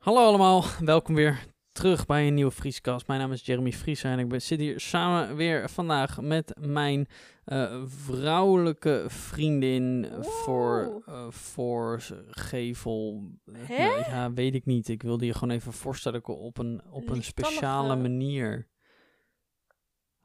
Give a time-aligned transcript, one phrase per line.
[0.00, 3.06] Hallo allemaal, welkom weer terug bij een nieuwe Vrieskast.
[3.06, 7.08] Mijn naam is Jeremy Vries en ik ben, zit hier samen weer vandaag met mijn
[7.44, 13.30] eh, vrouwelijke vriendin voor, eh, voor gevel.
[13.52, 13.84] Hè?
[13.84, 14.88] ja, weet ik niet.
[14.88, 18.68] Ik wilde je gewoon even voorstellen op een, op een speciale manier.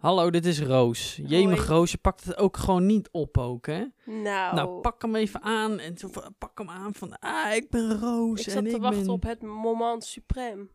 [0.05, 1.19] Hallo, dit is Roos.
[1.27, 1.67] Jemig.
[1.67, 3.85] Roos, je pakt het ook gewoon niet op ook, hè?
[4.05, 7.99] Nou, Nou, pak hem even aan en zo pak hem aan van, ah, ik ben
[7.99, 9.13] Roos ik en zat te ik wachten ben...
[9.13, 10.71] op het moment suprême.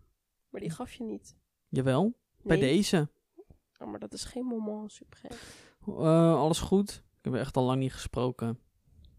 [0.48, 1.36] Maar die gaf je niet.
[1.68, 3.08] Jawel, bij deze.
[3.79, 5.36] Oh, maar dat is geen moment suprême.
[5.86, 7.04] Eh, alles goed?
[7.18, 8.58] Ik heb echt al lang niet gesproken.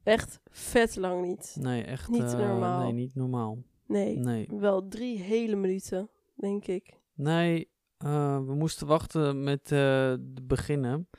[0.04, 1.56] Echt vet lang niet.
[1.60, 2.10] Nee, echt.
[2.10, 2.84] Niet eh, normaal.
[2.84, 3.64] Nee, niet normaal.
[3.86, 4.48] Nee, Nee.
[4.50, 7.00] wel drie hele minuten, denk ik.
[7.14, 7.70] Nee,
[8.04, 11.10] eh, we moesten wachten met de beginnen.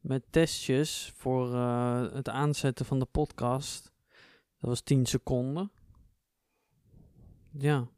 [0.00, 3.92] Met testjes voor eh, het aanzetten van de podcast.
[4.60, 5.70] Dat was 10 seconden.
[7.50, 7.88] Ja.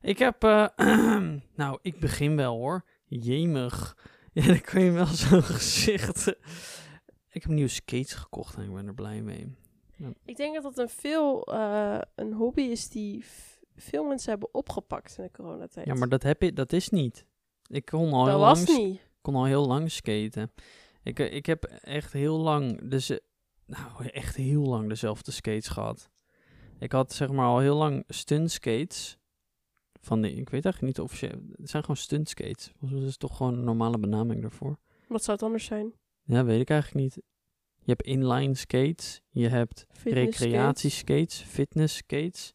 [0.00, 0.42] Ik heb.
[1.62, 2.84] nou, ik begin wel hoor.
[3.04, 3.96] Jemig.
[4.34, 6.26] Ja, dan je wel zo'n gezicht.
[7.30, 9.56] ik heb nieuwe skates gekocht en ik ben er blij mee.
[10.24, 11.52] Ik denk dat dat een, veel,
[12.14, 13.24] een hobby is die
[13.74, 15.86] veel mensen hebben opgepakt in de coronatijd.
[15.86, 17.26] Ja, maar dat, heb je, dat is niet.
[17.66, 19.00] Ik kon al, dat heel was lang, niet.
[19.20, 20.52] kon al heel lang skaten.
[21.02, 23.18] Ik, eh, ik heb echt heel lang, dus, eh,
[23.66, 26.10] nou echt heel lang dezelfde skates gehad.
[26.78, 29.18] Ik had zeg maar al heel lang stunt skates.
[30.00, 32.72] Van die, ik weet eigenlijk niet of je, het zijn gewoon stunt skates.
[32.78, 34.78] Mij is toch gewoon een normale benaming daarvoor.
[35.08, 35.92] Wat zou het anders zijn?
[36.22, 37.24] Ja, weet ik eigenlijk niet.
[37.84, 42.52] Je hebt inline skates, je hebt recreatieskates, fitness skates,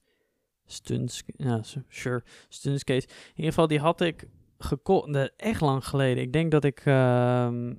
[0.72, 3.06] stunt, sk- ja, sure, stunt skates.
[3.06, 6.24] In ieder geval, die had ik gekocht, echt lang geleden.
[6.24, 7.74] Ik denk dat ik ehm,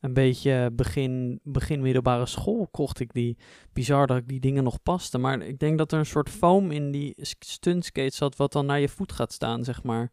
[0.00, 3.36] een beetje begin, begin middelbare school kocht ik die.
[3.72, 6.70] Bizar dat ik die dingen nog paste, maar ik denk dat er een soort foam
[6.70, 10.10] in die sk- stunt skates zat, wat dan naar je voet gaat staan, zeg maar.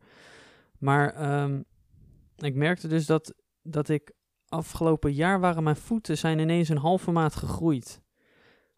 [0.77, 1.61] Maar ehm,
[2.37, 4.11] ik merkte dus dat, dat ik
[4.47, 8.01] afgelopen jaar waren mijn voeten zijn ineens een halve maat gegroeid.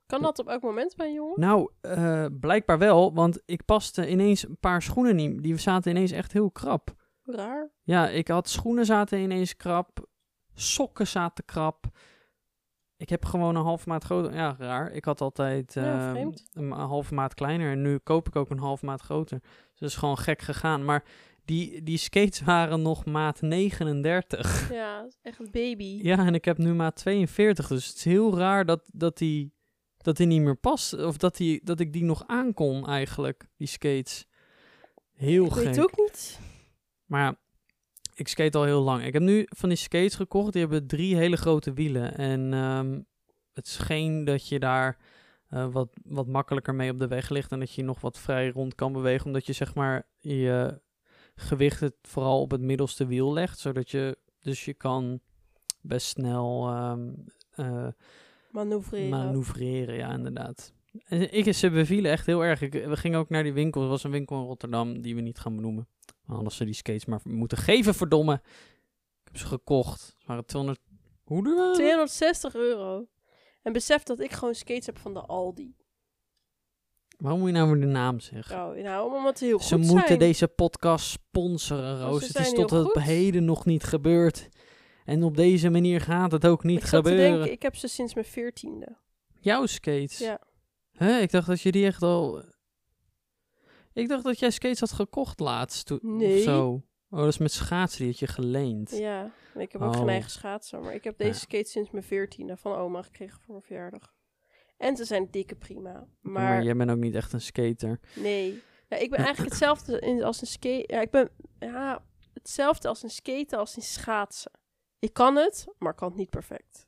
[0.05, 1.39] Kan dat op elk moment bij een jongen?
[1.39, 5.43] Nou, eh, blijkbaar wel, want ik paste ineens een paar schoenen niet.
[5.43, 6.93] Die zaten ineens echt heel krap.
[7.23, 7.71] Raar.
[7.83, 10.07] Ja, ik had schoenen zaten ineens krap.
[10.53, 11.85] Sokken zaten krap.
[12.97, 14.33] Ik heb gewoon een halve maat groter.
[14.33, 14.91] Ja, raar.
[14.91, 16.47] Ik had altijd Ja, eh, vreemd.
[16.53, 17.71] een halve maat kleiner.
[17.71, 19.39] En nu koop ik ook een halve maat groter.
[19.41, 20.85] Dus dat is gewoon gek gegaan.
[20.85, 21.03] Maar
[21.45, 24.71] die, die skates waren nog maat 39.
[24.71, 25.99] Ja, echt een baby.
[26.01, 27.67] Ja, en ik heb nu maat 42.
[27.67, 29.53] Dus het is heel raar dat, dat, die,
[30.05, 30.93] dat die niet meer past.
[30.93, 34.27] Of dat, die, dat ik die nog aankon eigenlijk, die skates.
[35.13, 35.63] Heel ik gek.
[35.63, 36.39] weet ook niet.
[37.05, 37.35] Maar
[38.13, 39.03] ik skate al heel lang.
[39.03, 40.51] Ik heb nu van die skates gekocht.
[40.51, 42.17] Die hebben drie hele grote wielen.
[42.17, 43.01] En ehm,
[43.53, 44.97] het scheen dat je daar
[45.49, 47.51] eh, wat, wat makkelijker mee op de weg ligt.
[47.51, 49.25] En dat je nog wat vrij rond kan bewegen.
[49.25, 50.81] Omdat je zeg maar je
[51.35, 53.59] gewicht het vooral op het middelste wiel legt.
[53.59, 55.19] Zodat je, dus je kan
[55.81, 57.09] best snel ehm,
[57.51, 57.87] eh,
[58.55, 59.09] Manoeuvreren.
[59.09, 59.95] manoeuvreren.
[59.95, 60.73] Ja, inderdaad.
[61.05, 62.61] En ik, ze bevielen echt heel erg.
[62.61, 63.81] Ik, we gingen ook naar die winkel.
[63.81, 65.87] Er was een winkel in Rotterdam die we niet gaan benoemen.
[66.25, 68.33] We hadden ze die skates maar moeten geven, verdomme.
[68.33, 69.99] Ik heb ze gekocht.
[70.01, 70.81] Ze waren 200...
[71.23, 71.55] Hoe duur?
[71.55, 71.81] waren ze?
[71.81, 73.07] 260 euro.
[73.61, 75.75] En besef dat ik gewoon skates heb van de Aldi.
[77.17, 78.55] Waarom moet je nou weer de naam zeggen?
[78.55, 82.25] Oh, nou, omdat het heel ze goed moeten deze podcast sponsoren, Roos.
[82.25, 84.49] ze Het is tot het heden nog niet gebeurd.
[85.05, 87.31] En op deze manier gaat het ook niet ik gebeuren.
[87.31, 88.97] denken, ik heb ze sinds mijn veertiende.
[89.39, 90.17] Jouw skates?
[90.17, 90.39] Ja.
[90.91, 92.43] Hè, ik dacht dat je die echt al...
[93.93, 95.85] Ik dacht dat jij skates had gekocht laatst.
[95.85, 96.41] to- Of Nee.
[96.41, 96.83] zo.
[97.09, 98.97] Oh, dat is met schaatsen, die had je geleend.
[98.97, 99.99] Ja, ik heb ook Oh.
[99.99, 100.81] geen eigen schaatsen.
[100.81, 101.37] Maar ik heb deze Ja.
[101.39, 104.13] skates sinds mijn veertiende van oma gekregen voor mijn verjaardag.
[104.77, 105.91] En ze zijn dikke prima.
[106.21, 107.99] Maar, Maar, jij bent ook niet echt een skater.
[108.15, 108.61] nee.
[108.89, 110.83] Ja, ik ben eigenlijk hetzelfde als een skate.
[110.93, 111.29] Ja, ik ben
[111.59, 114.51] ja, hetzelfde als een skaten als in schaatsen.
[115.05, 116.87] Ik kan het, maar ik kan het niet perfect.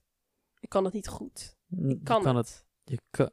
[0.59, 1.55] Ik kan het niet goed.
[1.67, 2.47] Je Kan, kan het.
[2.47, 2.65] het.
[2.83, 3.29] Je, kan,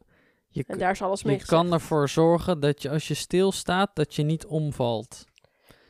[0.48, 3.90] je, En daar is alles mee je kan ervoor zorgen dat je als je stilstaat,
[3.96, 5.24] dat je niet omvalt.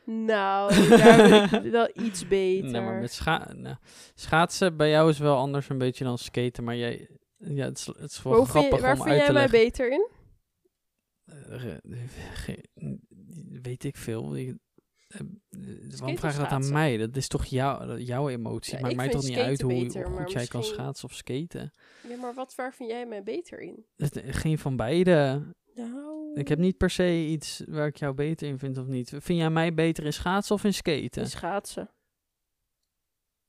[0.07, 2.71] Nou, daar ben ik wel iets beter.
[2.71, 3.77] Nee, maar met scha nou,
[4.15, 6.65] schaatsen bij jou is wel anders een beetje dan skaten.
[6.65, 9.09] Maar jij, ja, het is, het is wel hoe vind je- grappig waar om vind
[9.15, 10.09] uit jij mij beter in?
[11.25, 11.75] Eh,
[13.63, 14.35] weet ik veel.
[14.37, 14.59] Je-
[15.99, 16.97] waarom vraag je dat aan mij?
[16.97, 18.75] Dat is toch jou, jouw emotie?
[18.75, 21.15] Ja, Maakt mij toch niet uit hoe, beter, hoe maar goed jij kan schaatsen of
[21.15, 21.73] skaten?
[22.09, 23.85] Ja, maar wat, waar vind jij mij beter in?
[24.27, 25.43] Geen van beide.
[25.75, 29.09] Nou, Ik heb niet per se iets waar ik jou beter in vind of niet.
[29.09, 31.23] Vind jij mij beter in schaatsen of in skaten?
[31.23, 31.91] in schaatsen.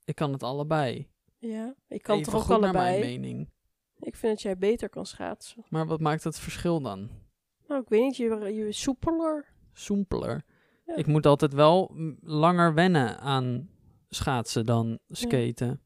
[0.04, 1.08] Ik kan het allebei.
[1.38, 3.18] Ja, ik kan Even toch ook goed naar mijn allebei.
[3.18, 3.50] mening.
[3.98, 5.64] Ik vind dat jij beter kan schaatsen.
[5.68, 7.10] Maar wat maakt het verschil dan?
[7.68, 9.46] Nou, ik weet niet, je, je soepeler.
[9.72, 10.44] Soempeler.
[10.86, 10.96] Ja.
[10.96, 13.68] Ik moet altijd wel langer wennen aan
[14.08, 15.80] schaatsen dan skaten.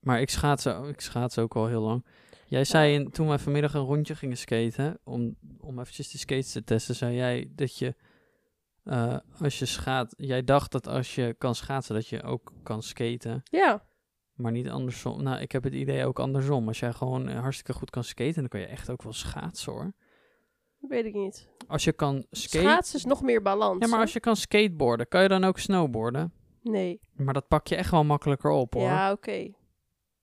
[0.00, 2.06] Maar ik schaats, ik schaats ook al heel lang.
[2.46, 6.52] Jij zei in, toen wij vanmiddag een rondje gingen skaten, om, om eventjes de skates
[6.52, 7.94] te testen, zei jij dat je
[8.88, 12.82] eh, als je schaat, jij dacht dat als je kan schaatsen, dat je ook kan
[12.82, 13.42] skaten.
[13.44, 13.86] Ja,
[14.34, 15.22] Maar niet andersom.
[15.22, 16.68] Nou, ik heb het idee ook andersom.
[16.68, 19.92] Als jij gewoon hartstikke goed kan skaten, dan kan je echt ook wel schaatsen hoor.
[20.80, 21.48] Weet ik niet.
[21.66, 22.60] Als je kan skaten.
[22.68, 23.78] Schaatsen is nog meer balans.
[23.80, 24.02] Ja, maar hè?
[24.04, 26.32] als je kan skateboarden, kan je dan ook snowboarden?
[26.62, 27.00] Nee.
[27.16, 28.82] Maar dat pak je echt wel makkelijker op hoor.
[28.82, 29.50] Ja, oké.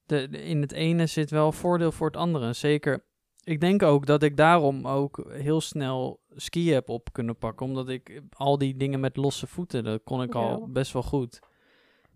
[0.06, 2.54] De, de- in het ene zit wel voordeel voor het andere.
[2.54, 3.04] Zeker.
[3.44, 7.66] Ik denk ook dat ik daarom ook heel snel ski heb op kunnen pakken.
[7.66, 11.40] Omdat ik al die dingen met losse voeten, dat kon ik al best wel goed.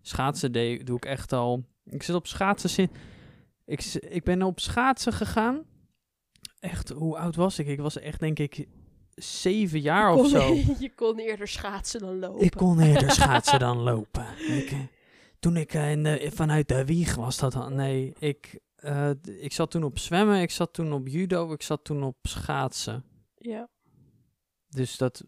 [0.02, 1.64] Schaatsen deed, doe ik echt al.
[1.84, 2.90] Ik zit op schaatsen.
[3.64, 5.62] Ik, ik ben op schaatsen gegaan.
[6.60, 7.66] Echt, hoe oud was ik?
[7.66, 8.66] Ik was echt denk ik
[9.14, 10.54] zeven jaar of zo.
[10.84, 12.44] je kon eerder schaatsen dan lopen.
[12.44, 14.26] Ik kon eerder schaatsen dan lopen.
[14.38, 14.78] Ik, eh,
[15.38, 19.52] toen ik eh, in de- vanuit de wieg was, dat dan- nee, ik, eh, ik
[19.52, 23.04] zat toen op zwemmen, ik zat toen op judo, ik zat toen op schaatsen.
[23.36, 23.68] Ja.
[24.68, 25.24] Dus dat,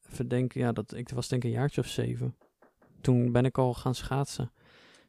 [0.00, 2.36] verdenk, ja, dat, ik was denk ik een jaartje of zeven.
[3.00, 4.52] Toen ben ik al gaan schaatsen.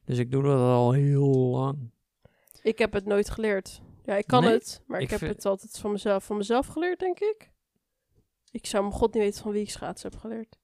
[0.05, 1.89] Dus ik doe dat al heel lang.
[2.61, 3.81] Ik heb het nooit geleerd.
[4.05, 6.67] Ja, ik kan Nee, het, maar ik, ik heb het altijd van mezelf, van mezelf
[6.67, 7.51] geleerd, denk ik.
[8.51, 10.57] Ik zou mijn god niet weten van wie ik schaatsen heb geleerd.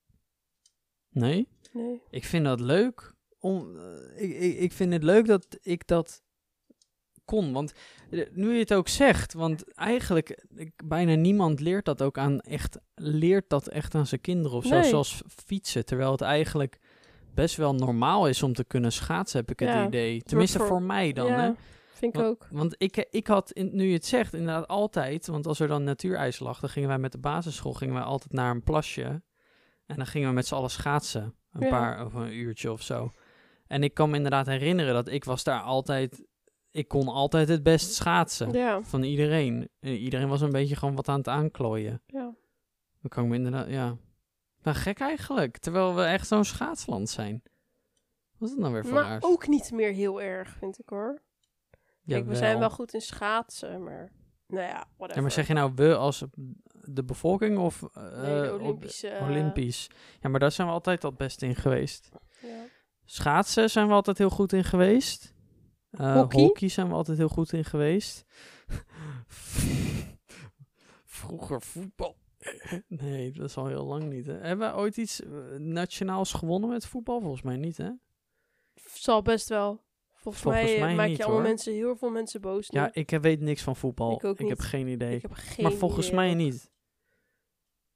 [1.09, 1.47] Nee?
[1.73, 2.01] Nee.
[2.09, 3.13] Ik vind dat leuk.
[3.39, 6.23] Om, eh, ik, ik, ik vind het leuk dat ik dat
[7.25, 7.53] kon.
[7.53, 7.73] Want
[8.09, 12.39] eh, nu je het ook zegt, want eigenlijk ik, bijna niemand leert dat ook aan
[12.39, 14.89] echt, leert dat echt aan zijn kinderen of zo, Nee.
[14.89, 15.85] zoals fietsen.
[15.85, 16.79] Terwijl het eigenlijk
[17.33, 20.21] best wel normaal is om te kunnen schaatsen, heb ik het idee.
[20.23, 21.27] Tenminste voor- voor, mij dan.
[21.27, 21.51] ja, Hè?
[22.01, 22.47] Vind ik Want- ook.
[22.51, 25.83] Want ik, ik had, in, nu je het zegt, inderdaad altijd, want als er dan
[25.83, 29.21] natuurijs lag, dan gingen wij met de basisschool gingen wij altijd naar een plasje.
[29.85, 31.35] En dan gingen we met z'n allen schaatsen.
[31.51, 31.69] Een Ja.
[31.69, 33.11] paar, of een uurtje of zo.
[33.67, 36.25] En ik kan me inderdaad herinneren dat ik was daar altijd,
[36.71, 38.51] ik kon altijd het best schaatsen.
[38.51, 39.69] Ja, Van iedereen.
[39.79, 42.01] En iedereen was een beetje gewoon wat aan het aanklooien.
[42.07, 42.33] ja.
[43.01, 43.97] Dan kan ik me inderdaad, ja.
[44.63, 45.57] Nou, gek eigenlijk.
[45.57, 47.41] Terwijl we echt zo'n schaatsland zijn.
[48.37, 51.21] Wat is het nou weer voor Maar ook niet meer heel erg, vind ik hoor.
[52.05, 54.11] Kijk, we zijn wel goed in schaatsen, maar...
[54.47, 55.15] Nou ja, whatever.
[55.15, 56.23] Ja, maar zeg je nou we als
[56.83, 59.19] de bevolking of Nee, de op- Olympische...
[59.21, 59.87] Olympisch?
[60.19, 62.09] Ja, maar daar zijn we altijd al best in geweest.
[62.41, 62.63] ja.
[63.05, 65.33] Schaatsen zijn we altijd heel goed in geweest.
[65.89, 66.41] Eh, Hockey?
[66.41, 68.25] hockey zijn we altijd heel goed in geweest.
[71.05, 72.17] Vroeger voetbal.
[72.87, 74.25] Nee, dat is al heel lang niet.
[74.25, 74.33] Hè.
[74.37, 77.19] Hebben we ooit iets eh, nationaals gewonnen met voetbal?
[77.21, 77.89] Volgens mij niet, hè?
[78.93, 79.83] Zal best wel.
[80.21, 81.49] Volgens, Volgens mij, eh, mij maak niet, je allemaal hoor.
[81.49, 82.79] mensen, heel veel mensen boos nu.
[82.79, 84.11] Ja, ik heb- weet niks van voetbal.
[84.15, 85.15] Ik ook heb geen idee.
[85.15, 86.69] ik heb geen maar volgens idee, mij niet.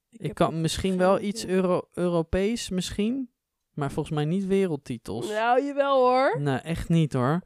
[0.09, 1.27] Ik, heb kan misschien geen wel idee.
[1.27, 3.29] iets Euro Europees, misschien.
[3.73, 5.27] Maar volgens mij niet wereldtitels.
[5.29, 6.39] Nou, jawel hoor.
[6.41, 7.41] Nee, echt niet hoor.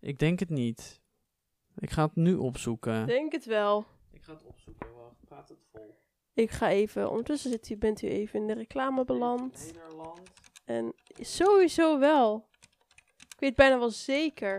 [0.00, 1.00] Ik denk het niet.
[1.78, 3.06] Ik ga het nu opzoeken.
[3.06, 3.84] Denk het wel.
[4.12, 4.86] Ik ga het opzoeken.
[4.94, 5.96] Wacht, gaat het vol?
[6.34, 9.72] Ik ga even, ondertussen zit u, bent u even in de reclame beland.
[9.74, 10.20] Nederland.
[10.64, 12.48] En sowieso wel.
[13.40, 14.58] Ik weet bijna wel zeker.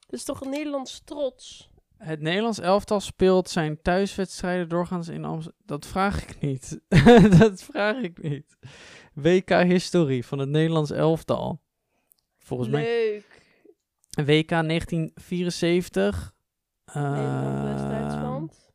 [0.00, 1.70] Het is toch een Nederlands trots?
[1.96, 5.62] Het Nederlands elftal speelt zijn thuiswedstrijden doorgaans in Amsterdam.
[5.66, 6.80] Dat vraag ik niet.
[7.38, 8.56] dat vraag ik niet.
[9.14, 11.60] WK-historie van het Nederlands elftal.
[12.38, 13.24] Volgens mij Leuk.
[14.10, 16.34] WK 1974.
[16.94, 18.72] Nederland, West-Duitsland.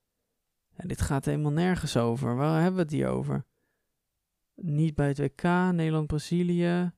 [0.77, 2.35] ja, dit gaat helemaal nergens over.
[2.35, 3.45] Waar hebben we het hier over?
[4.55, 6.93] Niet bij het WK, Nederland-Brazilië.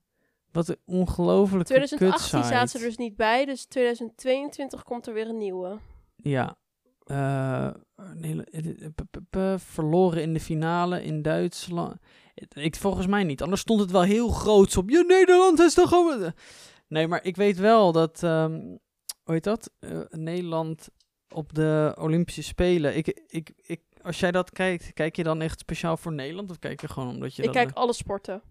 [0.57, 2.55] Wat een ongelofelijke 2018 kutsite.
[2.55, 5.77] staat ze er dus niet bij, dus 2022 komt er weer een nieuwe.
[6.15, 6.57] Ja.
[7.05, 7.69] Eh,
[9.57, 11.97] verloren in de finale in Duitsland.
[12.53, 13.41] Ik, volgens mij niet.
[13.41, 14.89] Anders stond het wel heel groots op.
[14.89, 16.33] Ja, Nederland is toch gewoon...
[16.87, 18.23] Nee, maar ik weet wel dat...
[18.23, 18.53] ehm,
[19.23, 19.71] hoe heet dat?
[19.79, 20.89] Eh, Nederland
[21.29, 22.97] op de Olympische Spelen.
[22.97, 26.49] Ik, ik, ik, als jij dat kijkt, kijk je dan echt speciaal voor Nederland?
[26.49, 28.41] Of kijk je gewoon omdat je Ik kijk alle sporten.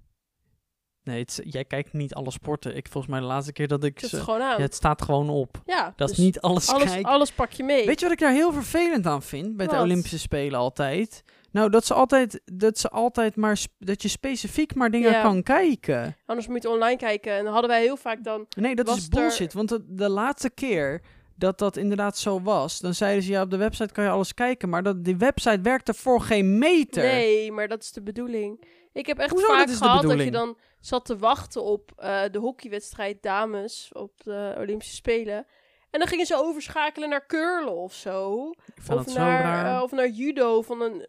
[1.07, 2.77] Nee, het is- jij kijkt niet alle sporten.
[2.77, 3.99] Ik volgens mij de laatste keer dat ik...
[4.01, 4.57] Het gewoon aan.
[4.57, 5.63] ja, het staat gewoon op.
[5.67, 7.11] Ja, Dat dus is niet alles, alles, kijken.
[7.11, 7.87] alles pak je mee.
[7.87, 9.77] Weet je wat ik daar heel vervelend aan vind bij de?
[9.81, 11.23] Olympische Spelen altijd?
[11.51, 15.23] Nou, dat ze altijd, dat ze altijd maar, dat je specifiek maar dingen Ja.
[15.23, 16.17] kan kijken.
[16.27, 17.33] Anders moet je online kijken.
[17.33, 18.47] En dan hadden wij heel vaak dan...
[18.57, 19.53] Nee, dat is er- bullshit.
[19.53, 21.01] Want de, de laatste keer
[21.39, 24.35] dat dat inderdaad zo was, dan zeiden ze ja, op de website kan je alles
[24.35, 27.03] kijken, maar dat, die website werkte voor geen meter.
[27.03, 28.65] Nee, maar dat is de bedoeling.
[28.97, 32.23] Ik heb echt Hoezo, vaak dat gehad dat je dan zat te wachten op eh,
[32.31, 35.47] de hockeywedstrijd dames op de Olympische Spelen.
[35.91, 38.51] En dan gingen ze overschakelen naar curlen of zo.
[38.91, 41.07] Of naar, eh, of naar judo van een,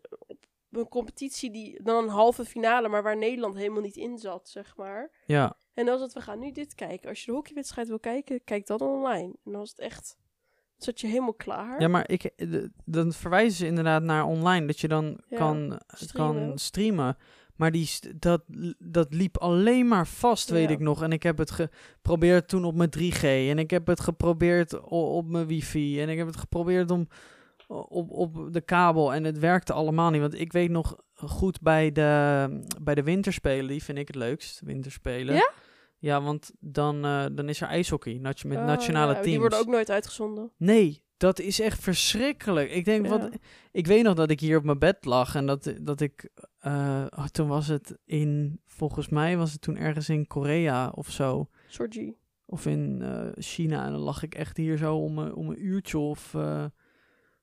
[0.71, 4.73] een competitie die dan een halve finale, maar waar Nederland helemaal niet in zat, zeg
[4.77, 5.11] maar.
[5.25, 7.09] ja, En dan was het, we gaan nu dit kijken.
[7.09, 9.27] Als je de hockeywedstrijd wil kijken, kijk dan online.
[9.43, 10.17] En dan was het echt,
[10.77, 11.81] zat je helemaal klaar.
[11.81, 15.79] ja, maar ik, eh, dan verwijzen ze inderdaad naar online, dat je dan Ja, kan
[15.87, 16.47] streamen.
[16.47, 17.17] kan streamen.
[17.57, 18.43] Maar die, dat,
[18.77, 20.75] dat liep alleen maar vast, weet Ja.
[20.75, 21.03] ik nog.
[21.03, 23.21] En ik heb het geprobeerd toen op mijn 3G.
[23.23, 26.01] En ik heb het geprobeerd op mijn wifi.
[26.01, 27.07] En ik heb het geprobeerd om
[27.67, 29.13] op, op de kabel.
[29.13, 30.21] En het werkte allemaal niet.
[30.21, 32.47] Want ik weet nog goed bij de,
[32.81, 35.35] bij de winterspelen, die vind ik het leukst, winterspelen.
[35.35, 35.51] Ja?
[35.99, 39.29] Ja, want dan, eh, dan is er ijshockey nat- met Oh, nationale ja, teams.
[39.29, 40.51] Die worden ook nooit uitgezonden.
[40.57, 42.71] Nee, dat is echt verschrikkelijk.
[42.71, 43.09] Ik denk, Ja.
[43.17, 43.29] wat,
[43.71, 47.05] ik weet nog dat ik hier op mijn bed lag en dat, dat ik, eh,
[47.09, 51.47] oh, toen was het in, volgens mij was het toen ergens in Korea of zo,
[51.67, 52.13] Sorgy.
[52.45, 53.85] of in eh, China.
[53.85, 56.65] En dan lag ik echt hier zo om, een- om een uurtje of, eh,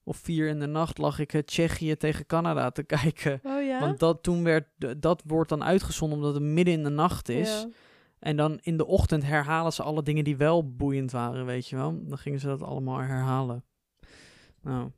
[0.05, 3.41] of vier in de nacht lag ik het Tsjechië tegen Canada te kijken.
[3.43, 3.81] Oh ja?
[3.81, 4.67] Want dat toen werd,
[5.03, 7.49] dat wordt dan uitgezonden omdat het midden in de nacht is.
[7.63, 7.69] Ja.
[8.25, 11.77] En dan in de ochtend herhalen ze alle dingen die wel boeiend waren, weet je
[11.77, 12.05] wel.
[12.07, 13.65] Dan gingen ze dat allemaal herhalen.
[14.61, 14.91] Nou,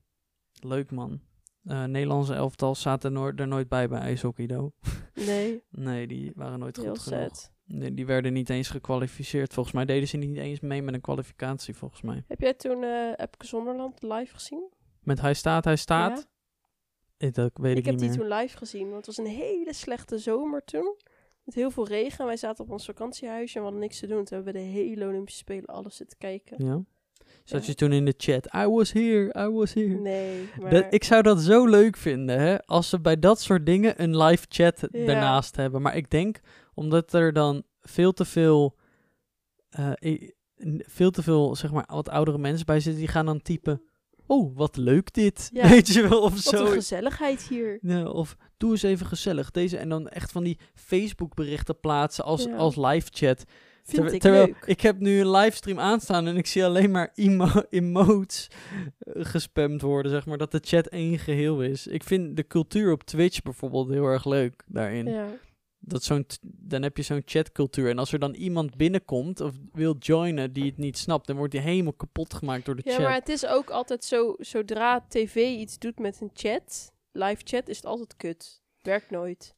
[0.60, 1.20] leuk man.
[1.64, 4.72] Eh Nederlandse elftal zaten er nooit bij bij ijshockey, do.
[5.14, 7.22] Nee, Nee, die waren nooit heel goed genoeg.
[7.22, 7.52] sad.
[7.64, 9.52] Nee, die werden niet eens gekwalificeerd.
[9.52, 12.24] Volgens mij deden ze niet eens mee met een kwalificatie, volgens mij.
[12.28, 14.70] Heb jij toen eh Epke Zonderland live gezien?
[15.02, 16.26] Met hij staat, hij staat.
[17.16, 17.26] Ja?
[17.26, 19.32] Eh, Dat weet ik, Ik heb niet die toen live gezien, want het was een
[19.32, 20.96] hele slechte zomer toen.
[21.46, 22.18] Met heel veel regen.
[22.18, 24.24] En wij zaten op ons vakantiehuisje en we hadden niks te doen.
[24.24, 26.64] Toen hebben we de hele Olympische Spelen alles zitten kijken.
[26.64, 26.82] Ja.
[27.44, 27.66] Zat Ja.
[27.66, 28.46] je toen in de chat?
[28.54, 29.94] I was here, I was here.
[29.94, 30.70] Nee, maar...
[30.70, 32.62] Dat, ik zou dat zo leuk vinden, hè?
[32.64, 35.06] Als ze bij dat soort dingen een live chat Ja.
[35.06, 35.82] daarnaast hebben.
[35.82, 36.40] Maar ik denk,
[36.74, 38.76] omdat er dan veel te veel,
[39.68, 39.92] eh,
[40.78, 43.82] veel te veel, zeg maar, wat oudere mensen bij zitten, die gaan dan typen,
[44.26, 45.50] oh, wat leuk dit.
[45.52, 45.68] Ja.
[45.74, 46.64] Weet je wel, of Wat zo.
[46.66, 47.78] een gezelligheid hier.
[47.82, 49.50] Ja, of doe eens even gezellig.
[49.50, 52.56] Deze, en dan echt van die Facebook berichten plaatsen als, Ja.
[52.56, 53.44] als live chat.
[53.84, 54.62] Vind ik terwijl leuk.
[54.64, 58.48] ik heb nu een livestream aanstaan en ik zie alleen maar emo emotes
[58.98, 61.86] eh, gespamd worden, zeg maar, dat de chat één geheel is.
[61.86, 65.06] Ik vind de cultuur op Twitch bijvoorbeeld heel erg leuk daarin.
[65.06, 65.26] Ja.
[65.88, 69.96] Dat zo'n dan heb je zo'n chatcultuur en als er dan iemand binnenkomt of wil
[69.98, 73.02] joinen die het niet snapt, dan wordt die helemaal kapot gemaakt door de ja, chat.
[73.02, 74.34] maar het is ook altijd zo...
[74.38, 78.62] Zodra tv iets doet met een chat, live chat, is het altijd kut.
[78.82, 79.54] Werkt nooit.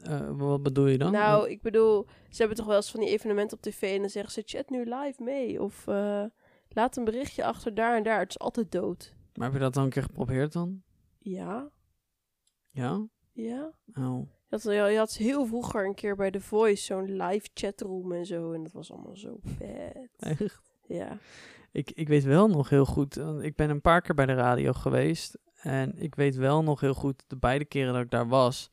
[0.00, 1.12] Eh, wat bedoel je dan?
[1.12, 4.10] Nou, ik bedoel, ze hebben toch wel eens van die evenementen op tv en dan
[4.10, 5.62] zeggen ze chat nu live mee.
[5.62, 6.24] Of eh,
[6.68, 8.20] laat een berichtje achter daar en daar.
[8.20, 9.14] Het is altijd dood.
[9.34, 10.82] maar heb je dat dan een keer geprobeerd dan?
[11.18, 11.70] Ja,
[12.70, 13.08] Ja?
[13.32, 13.72] ja.
[13.94, 14.36] Oh.
[14.50, 18.26] Je had, je had heel vroeger een keer bij The Voice zo'n live chatroom en
[18.26, 18.52] zo.
[18.52, 20.08] En dat was allemaal zo vet.
[20.18, 20.60] Echt?
[20.86, 21.18] Ja.
[21.72, 24.34] Ik, ik weet wel nog heel goed, want ik ben een paar keer bij de
[24.34, 25.38] radio geweest.
[25.54, 28.70] En ik weet wel nog heel goed, de beide keren dat ik daar was,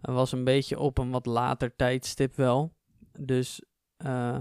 [0.00, 2.72] was een beetje op een wat later tijdstip wel.
[3.18, 3.62] Dus,
[3.96, 4.36] eh,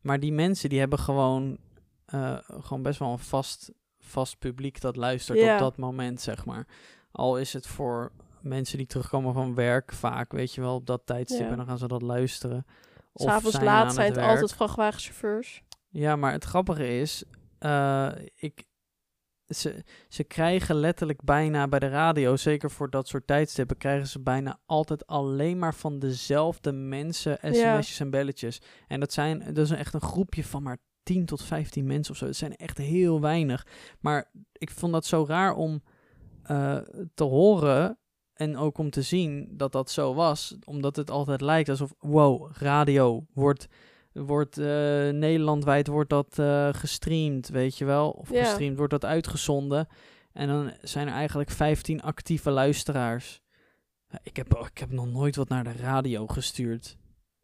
[0.00, 1.58] maar die mensen die hebben gewoon,
[2.04, 5.54] eh, gewoon best wel een vast, vast publiek dat luistert Ja.
[5.54, 6.66] op dat moment, zeg maar.
[7.10, 8.12] Al is het voor
[8.46, 11.50] mensen die terugkomen van werk vaak, weet je wel, op dat tijdstip Ja.
[11.50, 12.66] en dan gaan ze dat luisteren.
[13.14, 15.62] S'avonds laat zijn het altijd vrachtwagenchauffeurs.
[15.88, 17.24] Ja, maar het grappige is,
[17.58, 18.64] eh, ik,
[19.46, 24.20] ze, ze krijgen letterlijk bijna bij de radio, zeker voor dat soort tijdstippen, krijgen ze
[24.20, 28.60] bijna altijd alleen maar van dezelfde mensen sms'jes en belletjes.
[28.88, 32.18] En dat zijn, dat is echt een groepje van maar 10 tot 15 mensen of
[32.18, 32.26] zo.
[32.26, 33.66] Het zijn echt heel weinig.
[34.00, 35.82] Maar ik vond dat zo raar om
[36.42, 36.76] eh,
[37.14, 37.98] te horen
[38.36, 40.56] en ook om te zien dat dat zo was.
[40.64, 43.66] Omdat het altijd lijkt alsof, wow, radio wordt
[44.12, 44.66] wordt eh,
[45.10, 48.10] Nederlandwijd wordt dat eh, gestreamd, weet je wel?
[48.10, 48.44] Of Ja.
[48.44, 49.88] gestreamd, wordt dat uitgezonden.
[50.32, 53.40] En dan zijn er eigenlijk 15 actieve luisteraars.
[54.22, 56.96] Ik heb, ik heb nog nooit wat naar de radio gestuurd.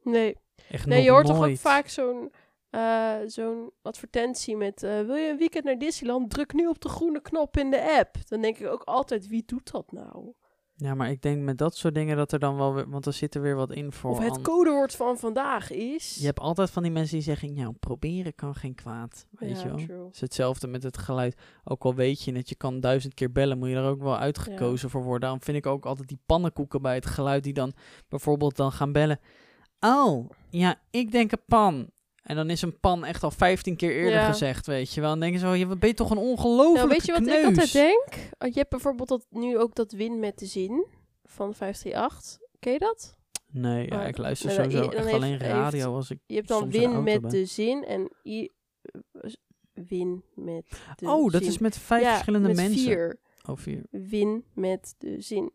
[0.03, 0.37] Nee,
[0.71, 1.39] Echt nee je hoort nooit.
[1.39, 2.33] toch ook vaak zo'n
[2.71, 4.81] eh, zo'n advertentie met...
[4.81, 6.31] wil je een weekend naar Disneyland?
[6.31, 8.17] Druk nu op de groene knop in de app.
[8.29, 10.33] Dan denk ik ook altijd, wie doet dat nou?
[10.77, 12.91] Ja, maar ik denk met dat soort dingen dat er dan wel weer...
[12.91, 14.11] Want er zit er weer wat in voor.
[14.11, 16.15] Of het codewoord van vandaag is...
[16.15, 17.55] Je hebt altijd van die mensen die zeggen...
[17.55, 19.27] Nou, proberen kan geen kwaad.
[19.31, 19.77] Weet ja, je wel?
[19.77, 20.05] true.
[20.05, 21.41] Het is hetzelfde met het geluid.
[21.65, 24.19] Ook al weet je dat je kan duizend keer bellen, moet je er ook wel
[24.19, 25.21] uitgekozen voor worden.
[25.21, 27.73] Daarom vind ik ook altijd die pannenkoeken bij het geluid die dan
[28.09, 29.21] bijvoorbeeld dan gaan bellen.
[29.81, 31.91] Oh, ja, ik denk een pan.
[32.23, 34.31] En dan is een pan echt al 15 keer eerder Ja.
[34.31, 35.11] gezegd, weet je wel.
[35.11, 37.45] Dan denken ze, oh, je ben je toch een ongelofelijke Nou, weet je wat ik
[37.45, 38.31] altijd denk?
[38.39, 40.87] Oh, Je hebt bijvoorbeeld dat, nu ook dat Win met de Zin
[41.25, 42.39] van 538.
[42.59, 43.17] Ken je dat?
[43.51, 46.19] Nee, ja, Maar- ik luister dan- sowieso dan echt heeft- alleen heeft- radio als ik...
[46.27, 47.31] Je hebt dan Win met ben.
[47.31, 48.51] de Zin en i-
[49.73, 50.65] win met
[50.97, 51.51] de oh, dat zin.
[51.51, 52.83] is met vijf Ja, verschillende met mensen.
[52.85, 53.21] vier.
[53.49, 53.83] Oh, vier.
[53.91, 55.53] Win met de zin.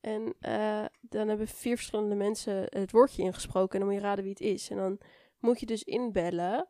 [0.00, 3.72] En eh, dan hebben vier verschillende mensen het woordje ingesproken.
[3.72, 4.70] En dan moet je raden wie het is.
[4.70, 4.98] En dan
[5.46, 6.68] moet je dus inbellen.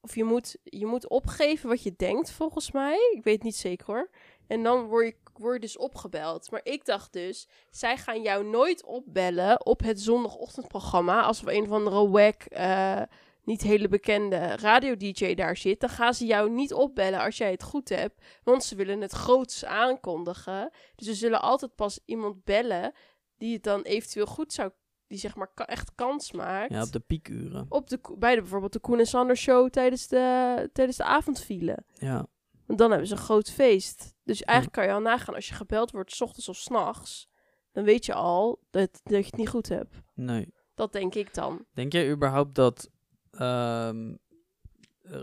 [0.00, 3.12] Of je moet, je moet opgeven wat je denkt, volgens mij.
[3.14, 4.10] Ik weet niet zeker hoor.
[4.46, 6.50] En dan word je, word je dus opgebeld.
[6.50, 11.22] Maar ik dacht dus, zij gaan jou nooit opbellen op het zondagochtendprogramma.
[11.22, 13.02] Als er een of andere wack, eh,
[13.44, 15.80] niet hele bekende radio-dj daar zit.
[15.80, 18.24] Dan gaan ze jou niet opbellen als jij het goed hebt.
[18.44, 20.70] Want ze willen het groots aankondigen.
[20.96, 22.92] Dus ze zullen altijd pas iemand bellen
[23.36, 24.70] die het dan eventueel goed zou...
[25.12, 26.72] Die zeg maar ka- echt kans maakt.
[26.72, 27.66] Ja, op de piekuren.
[27.68, 31.78] Op de, bij de, bijvoorbeeld de Koen en Sander show tijdens de, tijdens de avondfile.
[31.94, 32.26] Ja.
[32.66, 34.14] Want dan hebben ze een groot feest.
[34.24, 37.28] Dus eigenlijk kan je al nagaan als je gebeld wordt, s ochtends of s'nachts.
[37.72, 39.96] Dan weet je al dat, dat je het niet goed hebt.
[40.14, 40.54] Nee.
[40.74, 41.64] Dat denk ik dan.
[41.74, 42.90] Denk jij überhaupt dat
[43.30, 44.14] ehm,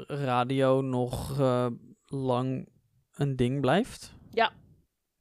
[0.07, 1.67] radio nog eh,
[2.05, 2.69] lang
[3.13, 4.13] een ding blijft?
[4.31, 4.51] Ja.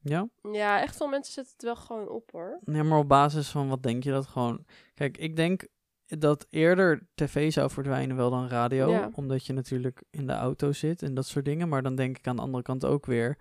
[0.01, 0.29] Ja?
[0.51, 2.59] Ja, echt veel mensen zetten het wel gewoon op hoor.
[2.63, 4.65] Nee, maar op basis van wat denk je dat gewoon...
[4.93, 5.67] Kijk, ik denk
[6.05, 8.89] dat eerder tv zou verdwijnen wel dan radio.
[8.91, 9.09] Ja.
[9.13, 11.69] Omdat je natuurlijk in de auto zit en dat soort dingen.
[11.69, 13.37] Maar dan denk ik aan de andere kant ook weer...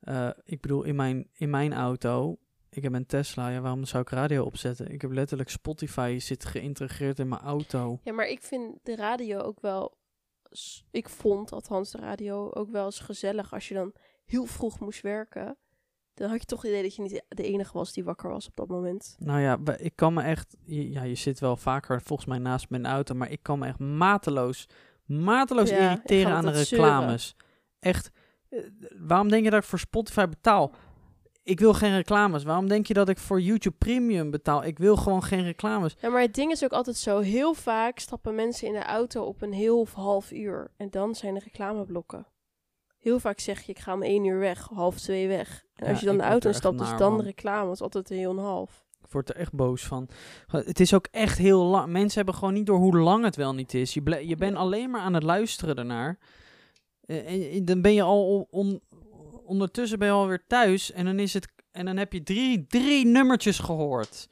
[0.00, 2.38] eh, ik bedoel, in mijn, in mijn auto...
[2.72, 4.90] Ik heb een Tesla, ja, waarom zou ik radio opzetten?
[4.92, 7.98] Ik heb letterlijk Spotify zit geïntegreerd in mijn auto.
[8.02, 9.96] Ja, maar ik vind de radio ook wel...
[10.90, 13.92] Ik vond althans de radio ook wel eens gezellig als je dan
[14.24, 15.56] heel vroeg moest werken.
[16.20, 18.46] Dan had je toch het idee dat je niet de enige was die wakker was
[18.46, 19.16] op dat moment.
[19.18, 20.56] Nou ja, ik kan me echt...
[20.64, 23.66] je- Ja, je zit wel vaker volgens mij naast mijn auto, maar ik kan me
[23.66, 24.66] echt mateloos,
[25.04, 26.88] mateloos Ja, irriteren aan de zeuren.
[26.88, 27.36] reclames.
[27.78, 28.10] Echt,
[28.48, 28.58] eh,
[28.98, 30.72] waarom denk je dat ik voor Spotify betaal?
[31.42, 32.42] Ik wil geen reclames.
[32.44, 34.64] Waarom denk je dat ik voor YouTube Premium betaal?
[34.64, 35.96] Ik wil gewoon geen reclames.
[36.00, 37.18] Ja, maar het ding is ook altijd zo.
[37.18, 40.70] Heel vaak stappen mensen in de auto op een heel of half uur.
[40.76, 42.26] En dan zijn er reclameblokken.
[43.00, 45.64] Heel vaak zeg je, ik ga om één uur weg, half twee weg.
[45.74, 47.72] En Ja, als je dan de auto instapt, is dan de reclame.
[47.72, 48.84] Is altijd een heel en half.
[49.04, 50.08] Ik word er echt boos van.
[50.46, 51.92] Het is ook echt heel lang.
[51.92, 53.94] Mensen hebben gewoon niet door hoe lang het wel niet is.
[53.94, 56.18] Je, ble- je bent alleen maar aan het luisteren ernaar.
[57.06, 58.80] Eh, en, en dan ben je al on- on-
[59.44, 63.06] ondertussen ben je alweer thuis en dan is het en dan heb je drie, drie
[63.06, 64.28] nummertjes gehoord.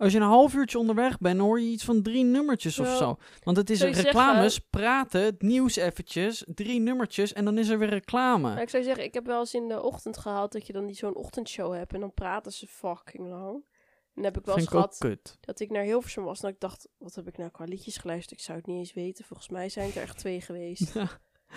[0.00, 2.96] Als je een half uurtje onderweg bent, hoor je iets van drie nummertjes of Ja.
[2.96, 3.16] zo.
[3.42, 7.88] Want het is reclames, praten, het nieuws eventjes, drie nummertjes en dan is er weer
[7.88, 8.48] reclame.
[8.54, 10.86] Maar ik zou zeggen, ik heb wel eens in de ochtend gehad dat je dan
[10.86, 11.92] die zo'n ochtendshow hebt.
[11.92, 13.54] En dan praten ze fucking lang.
[13.54, 13.62] En
[14.14, 15.06] dan heb ik wel eens gehad
[15.40, 16.42] dat ik naar Hilversum was.
[16.42, 18.38] En ik dacht, wat heb ik nou qua liedjes geluisterd?
[18.38, 19.24] Ik zou het niet eens weten.
[19.24, 20.94] Volgens mij zijn het er echt twee geweest.
[20.94, 21.08] Ja.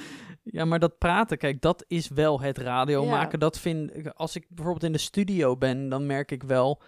[0.43, 3.09] ja, maar dat praten, kijk, dat is wel het radio Ja.
[3.09, 3.39] maken.
[3.39, 6.81] Dat vind ik, als ik bijvoorbeeld in de studio ben, dan merk ik wel,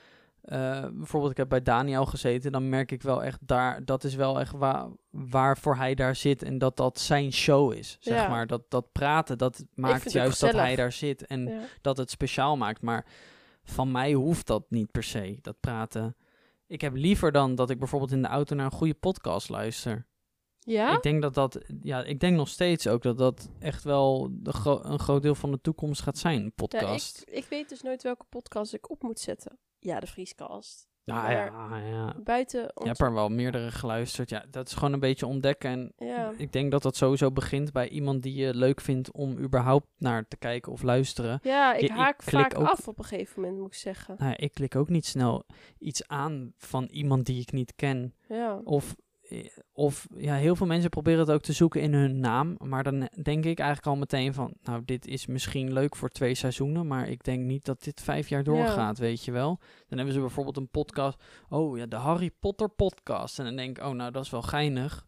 [0.46, 4.16] eh, bijvoorbeeld ik heb bij Daniel gezeten, dan merk ik wel echt daar, dat is
[4.16, 8.28] wel echt waar, waarvoor hij daar zit en dat dat zijn show is, zeg Ja.
[8.28, 8.48] maar.
[8.48, 11.60] Dat, dat praten, dat maakt juist dat hij daar zit en Ja.
[11.82, 12.82] dat het speciaal maakt.
[12.82, 13.06] Maar
[13.64, 16.16] van mij hoeft dat niet per se, dat praten.
[16.68, 20.06] Ik heb liever dan dat ik bijvoorbeeld in de auto naar een goede podcast luister.
[20.60, 20.96] Ja?
[20.96, 24.54] Ik denk dat dat, ja, ik denk nog steeds ook dat dat echt wel de
[24.54, 27.22] gro- een groot deel van de toekomst gaat zijn, een Ja, podcast.
[27.26, 29.58] ik, ik weet dus nooit welke podcast ik op moet zetten.
[29.86, 30.88] Ja, de Vrieskast.
[31.04, 31.16] Ja,
[31.50, 32.16] maar- ja, ja.
[32.24, 32.88] Buiten Je ons...
[32.88, 34.30] hebt er wel meerdere geluisterd.
[34.30, 35.70] Ja, dat is gewoon een beetje ontdekken.
[35.72, 36.32] En Ja.
[36.38, 40.28] ik denk dat dat sowieso begint bij iemand die je leuk vindt om überhaupt naar
[40.28, 41.40] te kijken of luisteren.
[41.44, 44.16] Ja, ik haak vaak ook- af op een gegeven moment, moet ik zeggen.
[44.18, 45.44] Nou ja, ik klik ook niet snel
[45.80, 48.14] iets aan van iemand die ik niet ken.
[48.28, 48.62] Ja.
[48.64, 48.96] Of,
[49.74, 52.56] of ja, heel veel mensen proberen het ook te zoeken in hun naam.
[52.64, 56.36] Maar dan denk ik eigenlijk al meteen van, nou, dit is misschien leuk voor twee
[56.36, 56.88] seizoenen.
[56.88, 59.60] Maar ik denk niet dat dit vijf jaar doorgaat, weet je wel.
[59.88, 61.24] Dan hebben ze bijvoorbeeld een podcast.
[61.50, 63.40] Oh ja, de Harry Potter podcast.
[63.40, 65.06] En dan denk ik, oh nou, dat is wel geinig.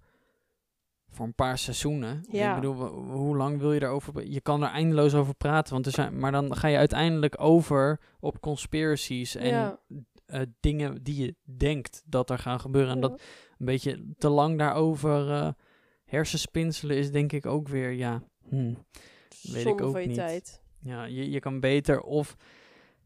[1.09, 2.25] Voor een paar seizoenen.
[2.31, 2.49] Ja.
[2.55, 4.13] Ik bedoel, hoe lang wil je erover...
[4.13, 5.73] pra- Je kan er eindeloos over praten.
[5.73, 9.79] Want er zijn, maar dan ga je uiteindelijk over op conspiracies en Ja.
[10.25, 12.91] eh, dingen die je denkt dat er gaan gebeuren.
[12.93, 13.21] En dat
[13.59, 15.49] een beetje te lang daarover eh
[16.05, 18.73] hersenspinselen is denk ik ook weer, ja, hm,
[19.41, 20.17] weet ik ook van je niet.
[20.17, 20.61] tijd.
[20.79, 22.35] ja je, je kan beter of,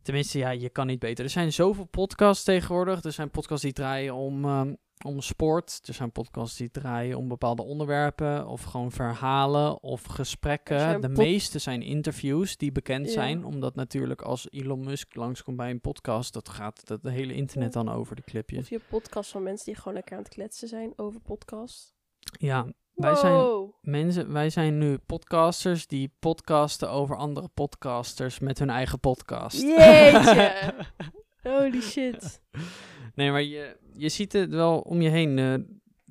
[0.02, 1.24] tenminste ja, je kan niet beter.
[1.24, 3.04] Er zijn zoveel podcasts tegenwoordig.
[3.04, 4.74] Er zijn podcasts die draaien om, ehm,
[5.06, 5.82] om sport.
[5.86, 11.02] Er zijn podcasts die draaien om bepaalde onderwerpen of gewoon verhalen of gesprekken.
[11.02, 13.12] De meeste zijn interviews die bekend Ja.
[13.12, 17.74] zijn, omdat natuurlijk als Elon Musk langskomt bij een podcast, dat gaat het hele internet
[17.74, 17.84] Ja.
[17.84, 18.60] dan over die clipjes.
[18.60, 21.94] Of je hebt podcasts van mensen die gewoon lekker aan het kletsen zijn over podcasts.
[22.40, 22.68] Ja,
[23.02, 29.00] wij zijn mensen, wij zijn nu podcasters die podcasten over andere podcasters met hun eigen
[29.00, 29.62] podcast.
[29.62, 30.74] Jeetje.
[31.44, 32.42] Holy shit.
[33.16, 35.38] nee, maar je, je ziet het wel om je heen.
[35.38, 35.54] eh,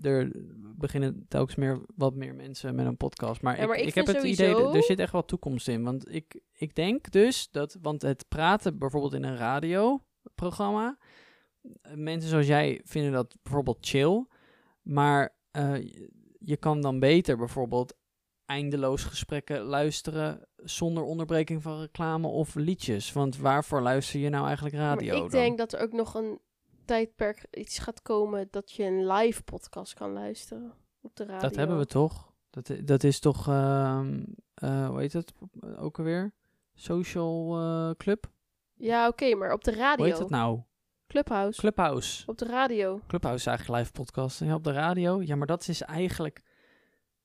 [0.03, 0.31] er,
[0.77, 3.43] beginnen telkens meer, wat meer mensen met een podcast.
[3.43, 5.69] Maar, Ja, ik, maar ik, ik heb het idee, dat er zit echt wel toekomst
[5.69, 5.83] in.
[5.85, 10.99] Want ik, ik denk dus dat, want het praten bijvoorbeeld in een radioprogramma,
[11.83, 14.27] eh, mensen zoals jij vinden dat bijvoorbeeld chill.
[14.83, 15.75] Maar eh,
[16.41, 17.95] je kan dan beter bijvoorbeeld
[18.45, 23.13] eindeloos gesprekken luisteren zonder onderbreking van reclame of liedjes.
[23.13, 25.41] Want waarvoor luister je nou eigenlijk radio maar ik dan?
[25.41, 26.41] denk dat er ook nog een
[26.85, 31.41] tijdperk iets gaat komen dat je een live podcast kan luisteren op de radio.
[31.41, 32.33] Dat hebben we toch?
[32.51, 34.25] Dat, dat is toch, ehm,
[34.55, 35.33] eh, hoe heet het
[35.77, 36.35] ook alweer?
[36.75, 38.31] Social eh, Club?
[38.75, 40.05] Ja, oké, maar op de radio.
[40.05, 40.61] Hoe heet het nou?
[41.11, 41.61] Clubhouse.
[41.61, 42.23] Clubhouse.
[42.27, 43.01] op de radio.
[43.07, 44.41] Clubhouse is eigenlijk live podcast.
[44.41, 45.23] Ja, op de radio.
[45.23, 46.43] Ja, maar dat is eigenlijk...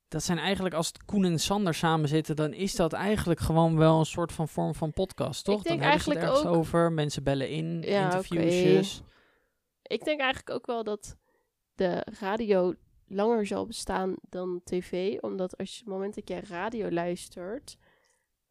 [0.07, 3.77] Dat zijn eigenlijk, als het Koen en Sander samen zitten, dan is dat eigenlijk gewoon
[3.77, 5.57] wel een soort van vorm van podcast, toch?
[5.57, 6.91] Ik denk dan hebben ze het eigenlijk ergens ook- over.
[6.91, 9.01] Mensen bellen in, Ja, interviewsjes.
[9.81, 11.17] Ik denk eigenlijk ook wel dat
[11.75, 12.73] de radio
[13.07, 15.17] langer zal bestaan dan tv.
[15.19, 17.77] Omdat als je het moment dat jij radio luistert,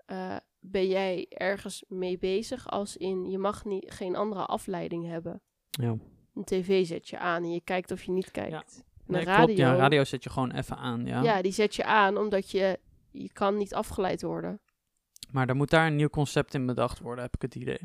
[0.06, 2.70] eh, ben jij ergens mee bezig.
[2.70, 5.42] Als in, je mag niet, geen andere afleiding hebben.
[5.70, 5.96] Ja.
[6.34, 8.84] Een tv zet je aan en je kijkt of je niet kijkt.
[9.06, 9.38] Nee, een klopt.
[9.38, 11.22] radio, Ja, radio zet je gewoon even aan, ja.
[11.22, 12.78] ja, die zet je aan omdat je,
[13.10, 14.60] je kan niet afgeleid worden.
[15.30, 17.80] Maar er moet daar een nieuw concept in bedacht worden, heb ik het idee.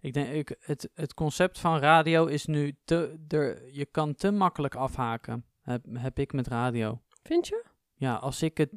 [0.00, 4.30] Ik denk, ik, het, het concept van radio is nu te, er, je kan te
[4.30, 7.00] makkelijk afhaken, heb, heb ik met radio.
[7.22, 7.64] Vind je?
[7.94, 8.70] Ja, als ik het,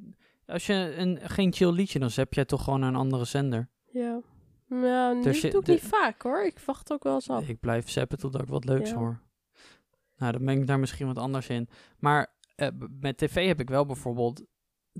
[0.45, 3.69] als je een, geen chill liedje, dan zet jij toch gewoon een andere zender.
[3.91, 4.21] Ja.
[4.67, 6.43] Nou, Er dit zit- doe ik niet vaak hoor.
[6.45, 7.47] Ik wacht ook wel eens af.
[7.47, 8.95] Ik blijf zappen totdat ik wat leuks Ja.
[8.95, 9.19] hoor.
[10.17, 11.69] Nou, dan ben ik daar misschien wat anders in.
[11.99, 12.67] Maar eh,
[12.99, 14.43] met tv heb ik wel bijvoorbeeld,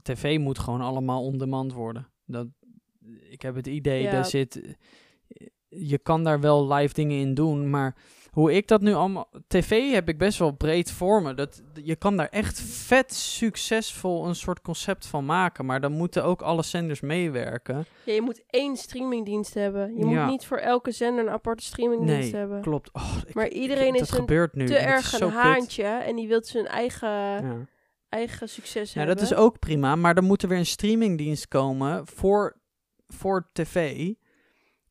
[0.02, 2.08] tv moet gewoon allemaal on-demand worden.
[2.26, 2.48] Dat,
[3.30, 4.12] ik heb het idee, Ja.
[4.12, 4.76] daar zit,
[5.68, 7.96] je kan daar wel live dingen in doen, maar
[8.36, 11.34] hoe ik dat nu allemaal, tv heb ik best wel breed voor me.
[11.34, 16.24] Dat, je kan daar echt vet succesvol een soort concept van maken, maar dan moeten
[16.24, 17.86] ook alle zenders meewerken.
[18.04, 19.98] Ja, je moet één streamingdienst hebben.
[19.98, 20.22] Je Ja.
[20.22, 22.62] moet niet voor elke zender een aparte streamingdienst Nee, hebben.
[22.62, 22.94] Klopt.
[22.94, 24.66] Oh, ik- Maar ik- iedereen dat is een nu.
[24.66, 25.38] Te erg een kut.
[25.38, 27.56] haantje en die wil zijn eigen, Ja.
[28.10, 29.16] eigen succes Ja, hebben.
[29.18, 32.58] dat is ook prima, maar er moet er weer een streamingdienst komen voor,
[33.08, 34.08] voor tv.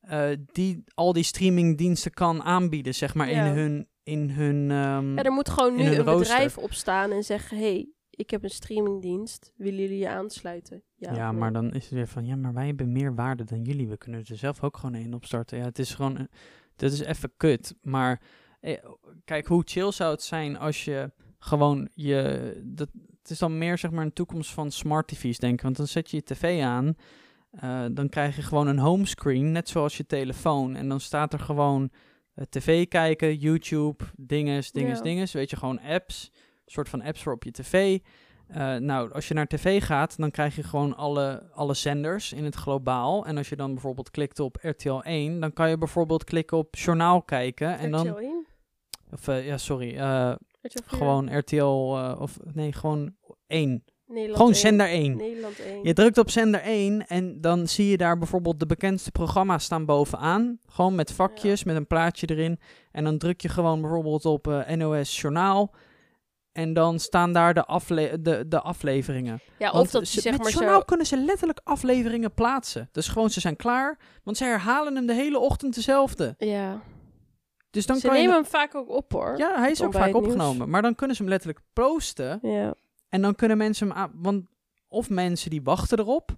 [0.07, 3.45] Eh, die al die streamingdiensten kan aanbieden, zeg maar, Ja.
[3.47, 3.89] in hun.
[4.03, 6.19] In hun ehm, Ja, er moet gewoon nu een rooster.
[6.19, 7.59] bedrijf opstaan en zeggen...
[7.59, 9.53] hey, ik heb een streamingdienst.
[9.57, 10.83] Willen jullie je aansluiten?
[10.95, 13.63] Ja, ja, maar dan is het weer van, ja, maar wij hebben meer waarde dan
[13.63, 13.89] jullie.
[13.89, 15.59] We kunnen er zelf ook gewoon één opstarten.
[15.59, 16.29] Ja, het is gewoon, een-
[16.77, 17.75] dat is even kut.
[17.83, 18.23] Maar
[18.61, 18.79] eh,
[19.25, 22.89] kijk, hoe chill zou het zijn als je gewoon je, dat,
[23.23, 25.65] het is dan meer zeg maar een toekomst van smart tv's denken.
[25.65, 26.95] Want dan zet je je tv aan,
[27.61, 30.77] eh, dan krijg je gewoon een homescreen, net zoals je telefoon.
[30.77, 31.91] En dan staat er gewoon
[32.35, 35.03] eh, tv kijken, YouTube, dinges, dinges, Ja.
[35.05, 35.33] dinges.
[35.33, 37.99] Weet je, gewoon apps, een soort van apps voor op je tv.
[38.47, 42.45] Eh, nou, als je naar tv gaat, dan krijg je gewoon alle, alle zenders in
[42.45, 43.27] het globaal.
[43.27, 46.75] En als je dan bijvoorbeeld klikt op RTL 1, dan kan je bijvoorbeeld klikken op
[46.77, 47.79] journaal kijken.
[47.79, 48.47] En dan, RTL 1?
[49.13, 50.99] of ja, sorry, RTL 4?
[50.99, 53.15] gewoon RTL, of nee, gewoon
[53.47, 53.85] 1.
[54.07, 54.61] Nederland Gewoon 1.
[54.61, 55.17] zender 1.
[55.17, 55.83] Nederland 1.
[55.83, 59.85] Je drukt op zender 1 en dan zie je daar bijvoorbeeld de bekendste programma's staan
[59.85, 60.59] bovenaan.
[60.69, 62.61] Gewoon met vakjes, met een plaatje erin.
[62.93, 65.75] En dan druk je gewoon bijvoorbeeld op eh, NOS Journaal.
[66.53, 69.41] En dan staan daar de, afle de, de afleveringen.
[69.59, 70.85] ja, of Want dat ze- zeg met maar Journaal zo...
[70.85, 72.89] kunnen ze letterlijk afleveringen plaatsen.
[72.93, 73.99] Dus gewoon, ze zijn klaar.
[74.23, 76.35] Want ze herhalen hem de hele ochtend dezelfde.
[76.39, 76.81] Ja.
[77.71, 78.21] Dus dan Ze kan je...
[78.21, 79.35] nemen hem vaak ook op hoor.
[79.39, 80.17] Ja, hij is ook vaak nieuws.
[80.25, 80.71] opgenomen.
[80.71, 82.39] Maar dan kunnen ze hem letterlijk posten.
[82.43, 82.75] Ja.
[83.15, 84.11] En dan kunnen mensen hem aan.
[84.15, 84.47] Want
[84.89, 86.37] of mensen die wachten erop,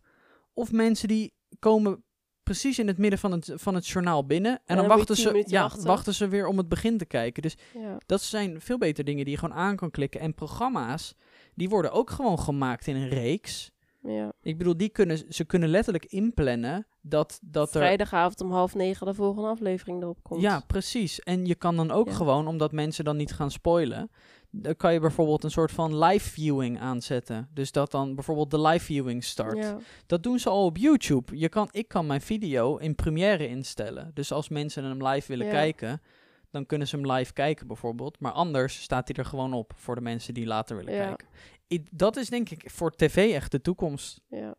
[0.55, 2.05] of mensen die komen
[2.43, 4.61] precies in het midden van het, van het journaal binnen.
[4.65, 5.87] En dan wachten, ze, ja, wachten.
[5.87, 7.43] wachten ze weer om het begin te kijken.
[7.43, 7.99] Dus ja.
[8.07, 10.21] dat zijn veel beter dingen die je gewoon aan kan klikken.
[10.21, 11.15] En programma's,
[11.55, 13.71] die worden ook gewoon gemaakt in een reeks.
[14.03, 14.33] ja.
[14.43, 17.81] Ik bedoel, die kunnen, ze kunnen letterlijk inplannen dat, dat er...
[17.81, 20.41] Vrijdagavond om half negen de volgende aflevering erop komt.
[20.41, 21.21] Ja, precies.
[21.21, 22.15] En je kan dan ook Ja.
[22.15, 24.11] gewoon, omdat mensen dan niet gaan spoilen,
[24.51, 27.49] dan kan je bijvoorbeeld een soort van live viewing aanzetten.
[27.55, 29.57] Dus dat dan bijvoorbeeld de live viewing start.
[29.59, 29.79] Ja.
[30.07, 31.39] Dat doen ze al op YouTube.
[31.39, 34.11] Je kan, ik kan mijn video in Premiere instellen.
[34.15, 35.53] Dus als mensen hem live willen Ja.
[35.53, 36.03] kijken,
[36.51, 38.21] dan kunnen ze hem live kijken bijvoorbeeld.
[38.21, 41.05] Maar anders staat hij er gewoon op voor de mensen die later willen Ja.
[41.07, 41.27] kijken.
[41.73, 44.21] I- dat is denk ik voor tv echt de toekomst.
[44.29, 44.55] ja.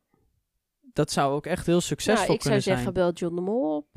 [0.93, 2.75] Dat zou ook echt heel succesvol Nou, ik zou kunnen zijn.
[2.75, 3.87] zeggen, bel John de Mol op.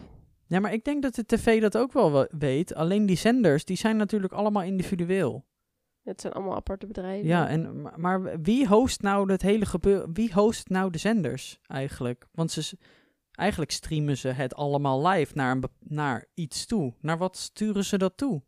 [0.46, 2.74] Ja, maar ik denk dat de tv dat ook wel we- weet.
[2.74, 5.44] Alleen die zenders, die zijn natuurlijk allemaal individueel.
[6.10, 7.28] Het zijn allemaal aparte bedrijven.
[7.28, 10.12] Ja, en, ma- maar wie host nou het hele gebeuren?
[10.12, 12.26] Wie host nou de zenders eigenlijk?
[12.32, 12.78] Want ze,
[13.32, 16.94] eigenlijk streamen ze het allemaal live naar, een, naar iets toe.
[17.00, 18.42] Naar wat sturen ze dat toe?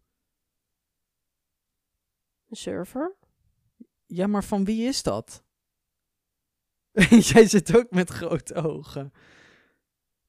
[2.48, 3.16] Een server.
[4.06, 5.44] Ja, maar van wie is dat?
[7.32, 9.12] Jij zit ook met grote ogen.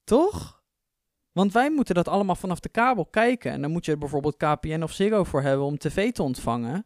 [0.04, 0.64] Toch?
[1.32, 3.52] Want wij moeten dat allemaal vanaf de kabel kijken.
[3.52, 6.86] En dan moet je er bijvoorbeeld KPN of Ziggo voor hebben om tv te ontvangen.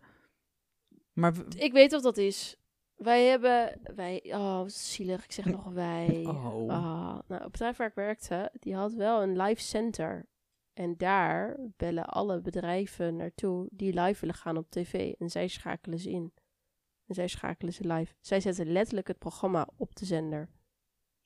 [1.17, 2.55] Maar Ik weet of dat is.
[2.95, 3.79] Wij hebben...
[3.95, 5.23] Wij, oh, zielig.
[5.23, 6.23] Ik zeg nog wij.
[6.27, 6.69] Oh.
[6.69, 10.25] Ah, nou, het bedrijf waar ik werkte, die had wel een live center.
[10.73, 15.13] En daar bellen alle bedrijven naartoe die live willen gaan op tv.
[15.19, 16.33] En zij schakelen ze in.
[17.05, 18.13] En zij schakelen ze live.
[18.19, 20.49] Zij zetten letterlijk het programma op de zender.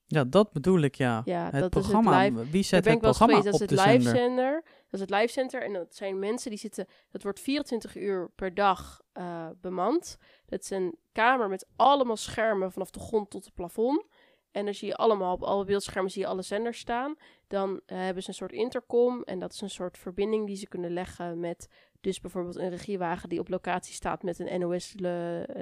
[0.05, 1.21] ja, dat bedoel ik, ja.
[1.25, 2.23] Ja, het dat programma.
[2.23, 2.51] is het live.
[2.51, 3.41] Wie zet het programma.
[3.41, 4.15] Dat op is de het live zender?
[4.15, 4.63] zender.
[4.91, 5.63] Dat is het live center.
[5.63, 6.87] En dat zijn mensen die zitten...
[7.11, 10.17] Dat wordt 24 uur per dag eh, bemand.
[10.45, 14.05] Dat is een kamer met allemaal schermen vanaf de grond tot het plafond.
[14.51, 17.15] En dan zie je allemaal op alle beeldschermen zie je alle zenders staan.
[17.47, 19.23] Dan eh, hebben ze een soort intercom.
[19.23, 21.67] En dat is een soort verbinding die ze kunnen leggen met...
[22.01, 24.95] Dus bijvoorbeeld een regiewagen die op locatie staat met een NOS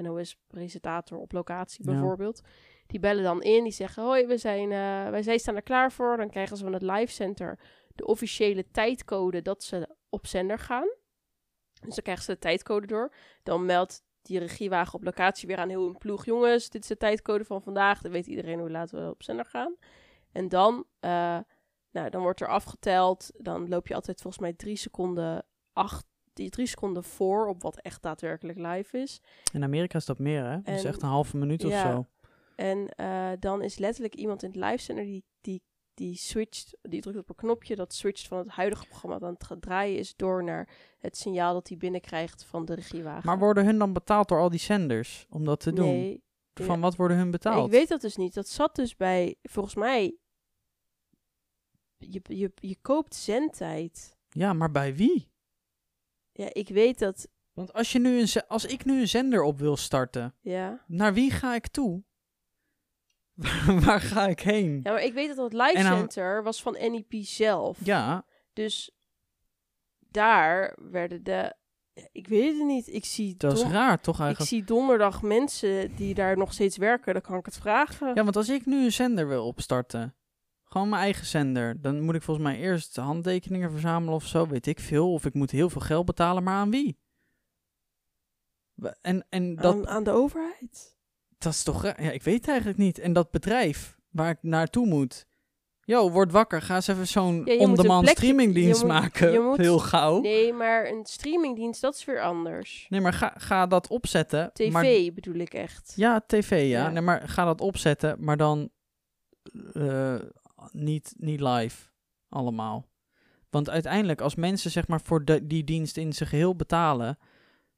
[0.02, 1.92] NOS-presentator op locatie Ja.
[1.92, 2.40] bijvoorbeeld.
[2.86, 5.92] Die bellen dan in, die zeggen: Hoi, we zijn, eh, wij zijn staan er klaar
[5.92, 6.16] voor.
[6.16, 7.58] Dan krijgen ze van het live center
[7.94, 10.88] de officiële tijdcode dat ze op zender gaan.
[11.80, 13.14] Dus dan krijgen ze de tijdcode door.
[13.42, 16.96] Dan meldt die regiewagen op locatie weer aan heel hun ploeg: Jongens, dit is de
[16.96, 18.00] tijdcode van vandaag.
[18.00, 19.76] Dan weet iedereen hoe laat we op zender gaan.
[20.32, 21.38] En dan, eh,
[21.90, 23.30] nou, dan wordt er afgeteld.
[23.36, 26.06] Dan loop je altijd volgens mij drie seconden acht.
[26.32, 29.20] Die drie seconden voor op wat echt daadwerkelijk live is.
[29.52, 30.60] In Amerika is dat meer, hè?
[30.62, 32.06] Dat is En- echt een halve minuut of zo.
[32.56, 35.24] En eh, dan is letterlijk iemand in het live center die,
[36.00, 39.34] die, switcht, die drukt op een knopje, dat switcht van het huidige programma dat aan
[39.34, 43.26] het gaan draaien is door naar het signaal dat hij binnenkrijgt van de regiewagen.
[43.26, 45.86] Maar worden hun dan betaald door al die zenders om dat te doen?
[45.86, 46.22] Nee,
[46.54, 46.80] Van ja.
[46.80, 47.66] wat worden hun betaald?
[47.66, 48.34] ik weet dat dus niet.
[48.34, 50.16] Dat zat dus bij, volgens mij,
[51.96, 54.16] je, je, je koopt zendtijd.
[54.28, 55.30] Ja, maar bij wie?
[56.32, 59.58] Ja, ik weet dat, Want als, je nu een, als ik nu een zender op
[59.58, 60.84] wil starten, ja.
[60.86, 62.02] naar wie ga ik toe?
[63.84, 64.80] Waar ga ik heen?
[64.82, 67.78] Ja, maar ik weet dat En dan- center was van NEP zelf.
[67.84, 68.90] Ja, Dus
[69.98, 71.54] daar werden de.
[72.12, 72.86] Ik weet het niet.
[72.88, 74.50] Ik zie, dat is raar toch ik eigenlijk?
[74.50, 77.12] zie donderdag mensen die daar nog steeds werken.
[77.12, 78.14] Dan kan ik het vragen.
[78.14, 80.14] Ja, want als ik nu een zender wil opstarten,
[80.64, 84.66] gewoon mijn eigen zender, dan moet ik volgens mij eerst handtekeningen verzamelen of zo, weet
[84.66, 85.12] ik veel.
[85.12, 86.98] Of ik moet heel veel geld betalen, maar aan wie?
[89.00, 90.98] En, en dat, aan, aan de overheid.
[91.40, 92.02] Dat is toch raar?
[92.02, 92.98] Ja, ik weet het eigenlijk niet.
[92.98, 95.26] En dat bedrijf waar ik naartoe moet.
[95.84, 96.62] Yo, word wakker.
[96.62, 99.32] Ga eens even zo'n Ja, on-demand streamingdienst je moet- maken.
[99.32, 100.20] je moet- Heel gauw.
[100.20, 102.86] Nee, Nee, maar een streamingdienst, dat is weer anders.
[102.88, 104.50] maar ga, ga dat opzetten.
[104.52, 105.92] TV Maar, bedoel ik echt.
[105.96, 106.82] ja, tv, ja.
[106.82, 106.88] Ja.
[106.90, 108.70] Nee, maar ga dat opzetten, maar dan
[109.72, 110.14] eh,
[110.72, 111.86] niet, niet live
[112.28, 112.88] allemaal.
[113.50, 117.18] Want uiteindelijk, als mensen zeg maar voor de, die dienst in zijn geheel betalen,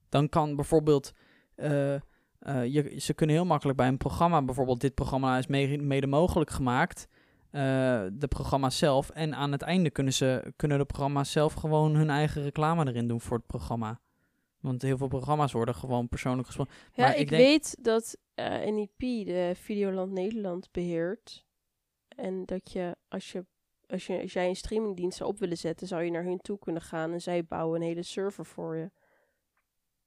[0.08, 1.12] dan kan bijvoorbeeld.
[1.54, 1.94] eh,
[2.42, 6.50] eh, je, ze kunnen heel makkelijk bij een programma, bijvoorbeeld dit programma is mede mogelijk
[6.50, 7.08] gemaakt.
[7.50, 7.60] eh,
[8.12, 9.10] de programma's zelf.
[9.10, 13.08] En aan het einde kunnen, ze, kunnen de programma's zelf gewoon hun eigen reclame erin
[13.08, 14.00] doen voor het programma.
[14.60, 16.72] Want heel veel programma's worden gewoon persoonlijk gesproken.
[16.92, 21.44] Ja, maar ik, ik denk- weet dat eh, NEP de Videoland Nederland beheert.
[22.08, 23.44] En dat je als, je,
[23.86, 26.58] als je, als jij een streamingdienst zou op willen zetten, zou je naar hun toe
[26.58, 28.90] kunnen gaan en zij bouwen een hele server voor je.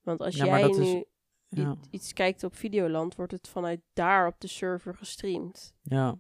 [0.02, 1.04] Want als Ja, jij is- nu i-
[1.50, 5.74] Ja, iets kijkt op Videoland, wordt het vanuit daar op de server gestreamd.
[5.84, 6.18] ja.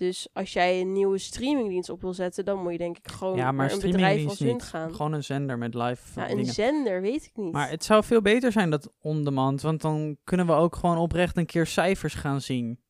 [0.00, 3.36] Dus als jij een nieuwe streamingdienst op wil zetten, dan moet je denk ik gewoon
[3.36, 4.94] ja maar een bedrijf als hun gaan.
[4.94, 6.52] Gewoon een zender met live ja, eh, een dingen.
[6.52, 7.52] zender, weet ik niet.
[7.52, 11.36] Maar het zou veel beter zijn dat on-demand, want dan kunnen we ook gewoon oprecht
[11.36, 12.80] een keer cijfers gaan zien.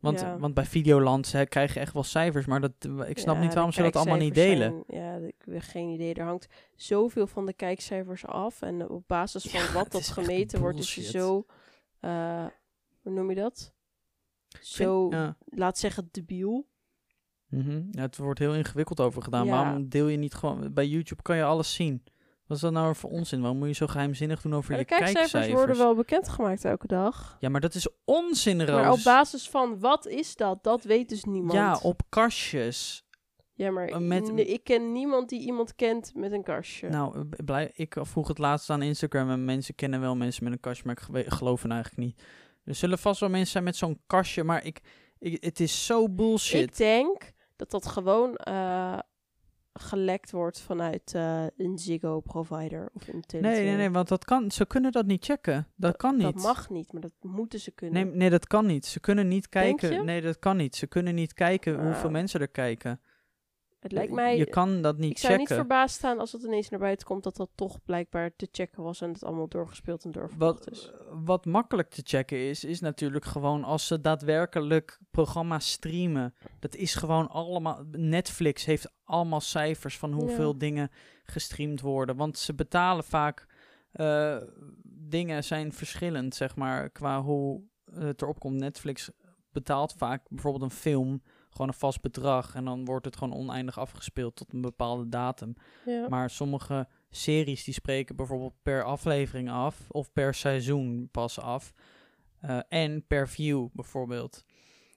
[0.00, 0.38] Want, Ja.
[0.38, 2.72] want bij Videoland hè, krijg je echt wel cijfers, maar dat,
[3.06, 4.84] ik snap Ja, niet waarom ze dat allemaal niet delen.
[4.86, 6.14] zijn- ja, ik heb geen idee.
[6.14, 8.62] Er hangt zoveel van de kijkcijfers af.
[8.62, 11.46] En op basis van Ja, wat dat gemeten wordt, is je zo...
[12.00, 12.46] eh,
[13.02, 13.72] hoe noem je dat?
[14.60, 15.08] Zo,
[15.44, 16.66] laat zeggen, debiel.
[17.48, 17.82] Mhm.
[17.90, 19.46] ja, het wordt heel ingewikkeld over gedaan.
[19.48, 20.72] Waarom deel je niet gewoon...
[20.72, 22.02] Bij YouTube kan je alles zien.
[22.48, 23.40] Wat is dat nou voor onzin?
[23.40, 25.58] Waarom moet je zo geheimzinnig doen over Maar je de kijkcijfers, kijkcijfers?
[25.66, 27.36] worden wel bekendgemaakt elke dag.
[27.40, 28.80] Ja, maar dat is onzin, Roos.
[28.82, 30.62] Maar op basis van wat is dat?
[30.64, 31.52] Dat weet dus niemand.
[31.52, 33.06] Ja, op kastjes.
[33.54, 36.88] Ja, maar met- n- ik ken niemand die iemand kent met een kastje.
[36.88, 40.52] Nou, eh, blij, ik vroeg het laatst aan Instagram en mensen kennen wel mensen met
[40.52, 42.22] een kastje, maar ik geloof hen eigenlijk niet.
[42.64, 44.80] Er zullen vast wel mensen zijn met zo'n kastje, maar ik,
[45.18, 46.62] ik, het is zo bullshit.
[46.62, 48.98] Ik denk dat dat gewoon eh,
[49.80, 53.40] gelekt wordt vanuit eh, een Ziggo-provider of een Tele2.
[53.40, 55.66] nee, nee, nee, want dat kan, ze kunnen dat niet checken.
[55.76, 56.22] Dat kan niet.
[56.34, 58.06] Dat mag niet, maar dat moeten ze kunnen.
[58.06, 58.86] Nee, nee, dat kan niet.
[58.86, 59.98] Ze kunnen niet Denk kijken.
[59.98, 60.04] je?
[60.04, 60.76] Nee, dat kan niet.
[60.76, 61.84] Ze kunnen niet kijken Ah.
[61.84, 63.00] hoeveel mensen er kijken.
[63.78, 64.36] Het lijkt mij...
[64.36, 65.48] Je kan dat niet ik zou checken.
[65.48, 68.82] niet verbaasd staan als het ineens naar buiten komt dat dat toch blijkbaar te checken
[68.82, 70.90] was en het allemaal doorgespeeld en doorverkocht Wat, is.
[71.24, 76.34] wat makkelijk te checken is, is natuurlijk gewoon als ze daadwerkelijk programma's streamen.
[76.58, 77.84] Dat is gewoon allemaal.
[77.90, 80.58] Netflix heeft allemaal cijfers van hoeveel Ja.
[80.58, 80.90] dingen
[81.24, 82.16] gestreamd worden.
[82.16, 83.46] Want ze betalen vaak.
[83.92, 84.36] eh,
[84.84, 87.62] dingen zijn verschillend, zeg maar, qua hoe
[87.92, 88.58] het erop komt.
[88.60, 89.10] Netflix
[89.52, 91.22] betaalt vaak bijvoorbeeld een film
[91.58, 92.54] gewoon een vast bedrag.
[92.54, 95.54] En dan wordt het gewoon oneindig afgespeeld tot een bepaalde datum.
[95.84, 96.08] Ja.
[96.08, 101.72] Maar sommige series die spreken bijvoorbeeld per aflevering af of per seizoen pas af.
[102.40, 104.44] Eh, en per view bijvoorbeeld.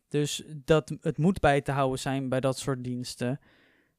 [0.07, 3.39] Dus dat, het moet bij te houden zijn bij dat soort diensten.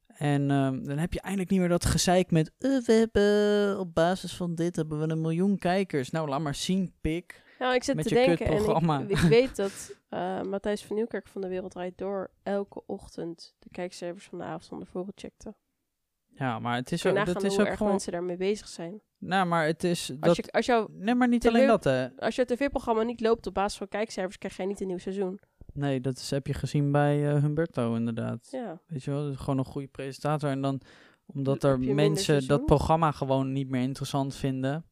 [0.07, 2.53] En ehm, dan heb je eindelijk niet meer dat gezeik met...
[2.59, 6.11] "Eh, we hebben op basis van dit hebben we een miljoen kijkers.
[6.11, 7.43] Nou, laat maar zien, pik.
[7.63, 11.29] Nou, ik zit Met te denken en ik, ik weet dat eh, Matthijs van Nieuwkerk
[11.29, 15.55] van de Wereld Draait Door elke ochtend de kijkcijfers van de avond van tevoren checkte.
[16.29, 17.93] Ja, maar het is ook, dat is hoe ook erg gewoon...
[17.93, 19.01] mensen daarmee bezig zijn.
[19.19, 20.11] Nou, maar het is...
[20.11, 22.17] Als, Dat, je, als, jou, nee, maar niet alleen dat, hè.
[22.17, 25.41] als je tv-programma niet loopt op basis van kijkcijfers, krijg jij niet een nieuw seizoen.
[25.73, 28.49] Nee, dat is, heb je gezien bij eh, Humberto inderdaad.
[28.51, 28.81] Ja.
[28.87, 30.51] Weet je wel, dus gewoon een goede presentator.
[30.51, 30.81] En dan,
[31.27, 34.85] omdat er mensen dat programma gewoon niet meer interessant vinden,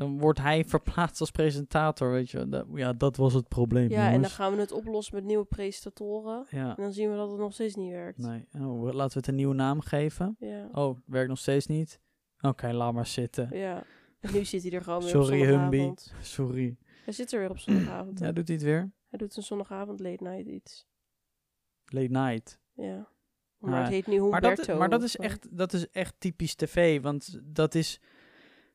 [0.00, 2.48] dan wordt hij verplaatst als presentator, weet je.
[2.48, 5.44] Dat, ja, dat was het probleem, ja, en dan gaan we het oplossen met nieuwe
[5.44, 6.46] presentatoren.
[6.50, 8.18] Ja, En dan zien we dat het nog steeds niet werkt.
[8.18, 8.46] nee.
[8.58, 10.36] Oh, laten we het een nieuwe naam geven.
[10.38, 10.68] Ja.
[10.72, 12.00] Oh, werkt nog steeds niet?
[12.40, 13.48] Oké, laat maar zitten.
[13.52, 13.82] ja.
[14.20, 15.76] En nu zit hij er gewoon weer Sorry, op Humby.
[15.76, 16.12] zondagavond.
[16.26, 16.76] Sorry.
[17.04, 18.18] Hij zit er weer op zondagavond.
[18.18, 18.92] Ja, doet hij het weer?
[19.08, 20.86] Hij doet een zondagavond late night iets.
[21.84, 22.58] Late night.
[22.74, 23.08] Ja.
[23.58, 24.78] Maar Ah, het heet nu Maar dat, Humberto.
[24.78, 27.00] maar dat is, echt, dat is echt typisch tv.
[27.02, 28.00] Want dat is.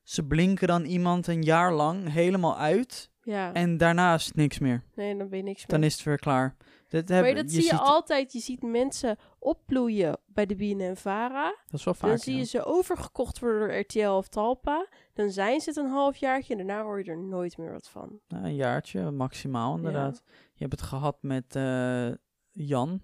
[0.06, 3.12] Ze blinken dan iemand een jaar lang helemaal uit.
[3.24, 3.54] Ja.
[3.54, 4.84] En daarna is het niks meer.
[4.96, 5.68] nee, dan ben je niks meer.
[5.80, 6.56] Dan is het weer klaar.
[6.90, 8.34] Dat, maar heb, dat zie je ziet- altijd.
[8.34, 11.56] Je ziet mensen opbloeien bij de BNN-Vara.
[11.66, 12.10] Dat is wel vaak.
[12.10, 12.40] Dan zie ja.
[12.40, 14.88] je ze overgekocht worden door RTL of Talpa.
[15.14, 18.20] Dan zijn ze het een halfjaartje en daarna hoor je er nooit meer wat van.
[18.28, 20.24] Nou, een jaartje, maximaal inderdaad.
[20.54, 22.08] Je hebt het gehad met eh,
[22.52, 23.02] Jan.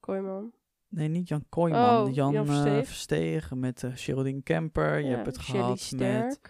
[0.00, 0.52] Kooiman.
[0.94, 2.06] Nee, niet Jan Kooijman.
[2.06, 2.86] Oh, Jan, Jan eh, Versteeg.
[2.86, 4.98] Verstegen met uh, Geraldine Kemper.
[4.98, 6.40] je Ja, hebt het Shelley gehad met...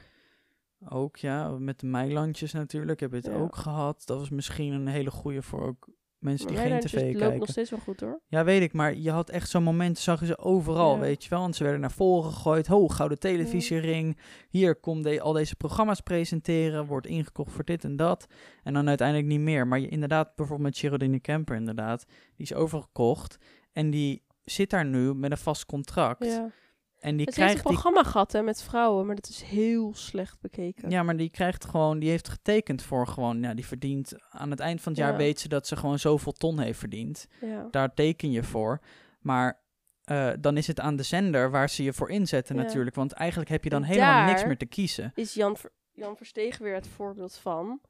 [0.88, 3.00] Ook ja, met de Meilandjes natuurlijk.
[3.00, 3.33] Heb je het Ja.
[3.35, 4.02] ook gehad.
[4.07, 7.38] Dat was misschien een hele goede voor ook mensen die geen tv loopt kijken.
[7.38, 8.20] nog steeds wel goed hoor.
[8.26, 11.00] Ja, weet ik, maar je had echt zo'n moment, zag je ze overal, Ja.
[11.00, 11.40] weet je wel.
[11.40, 12.66] Want ze werden naar voren gegooid.
[12.66, 14.18] Ho, gouden televisiering.
[14.48, 16.87] Hier, kom de, al deze programma's presenteren.
[16.87, 18.26] Wordt ingekocht voor dit en dat.
[18.62, 19.66] En dan uiteindelijk niet meer.
[19.66, 22.05] Maar je, inderdaad, bijvoorbeeld met Geraldine Kemper inderdaad.
[22.37, 23.37] Die is overgekocht.
[23.72, 26.24] En die zit daar nu met een vast contract.
[26.24, 26.50] Ja.
[26.98, 29.42] En die Ze heeft een krijgt die programma gehad hè, met vrouwen, maar dat is
[29.42, 30.90] heel slecht bekeken.
[30.90, 34.61] Ja, maar die krijgt gewoon, die heeft getekend voor gewoon, ja, die verdient aan het
[34.61, 35.16] eind van het jaar Ja.
[35.16, 37.26] weet ze dat ze gewoon zoveel ton heeft verdiend.
[37.40, 37.68] Ja.
[37.70, 38.81] Daar teken je voor.
[39.20, 39.61] Maar
[40.05, 42.62] eh, dan is het aan de zender waar ze je voor inzetten Ja.
[42.62, 42.96] natuurlijk.
[42.96, 45.12] Want eigenlijk heb je dan En helemaal niks meer te kiezen.
[45.14, 47.81] Is Jan, Ver- Jan Verstegen weer het voorbeeld van.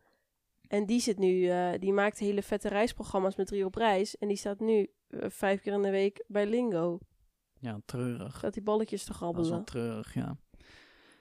[0.73, 4.17] En die zit nu, eh, die maakt hele vette reisprogramma's met drie op reis.
[4.19, 6.99] En die staat nu eh, vijf keer in de week bij Lingo.
[7.61, 8.37] Ja, treurig.
[8.37, 9.65] Staat die balletjes te Dat is wel grabbelen.
[9.65, 10.37] treurig, ja.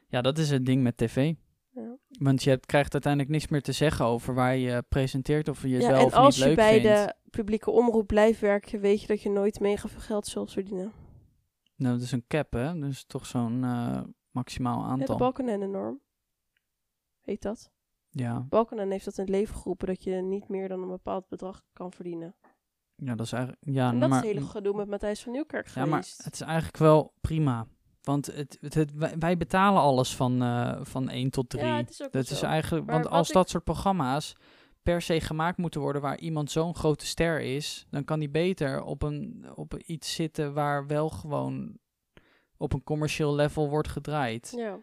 [0.07, 1.33] Ja, dat is het ding met tv.
[1.73, 1.97] Ja.
[2.19, 5.67] Want je hebt, krijgt uiteindelijk niks meer te zeggen over waar je presenteert of je
[5.67, 6.87] Ja, jezelf en als niet je leuk bij vindt.
[7.05, 10.91] de publieke omroep blijft werken, weet je dat je nooit mega veel geld zult verdienen.
[11.75, 12.79] Nou, dat is een cap, hè?
[12.79, 15.17] Dus toch zo'n eh, maximaal Ja, de aantal.
[15.17, 16.01] Balkenende-norm.
[17.21, 17.71] Heet dat?
[18.13, 21.27] Ja, Balkenende heeft dat in het leven geroepen, dat je niet meer dan een bepaald
[21.27, 22.35] bedrag kan verdienen.
[22.95, 23.63] ja, dat is eigenlijk...
[23.65, 26.33] Ja, en dat maar, is het hele gedoe met Matthijs van Nieuwkerk Ja, maar het
[26.33, 27.67] is eigenlijk wel prima.
[28.01, 31.65] Want het, het, het- wij, betalen alles van, eh, van 1 tot 3.
[31.65, 32.45] Ja, is dat is zo.
[32.45, 34.35] eigenlijk, Maar want als ik- dat soort programma's
[34.83, 38.83] per se gemaakt moeten worden waar iemand zo'n grote ster is, dan kan die beter
[38.83, 41.77] op, een, op iets zitten waar wel gewoon
[42.57, 44.53] op een commercieel level wordt gedraaid.
[44.55, 44.77] Ja.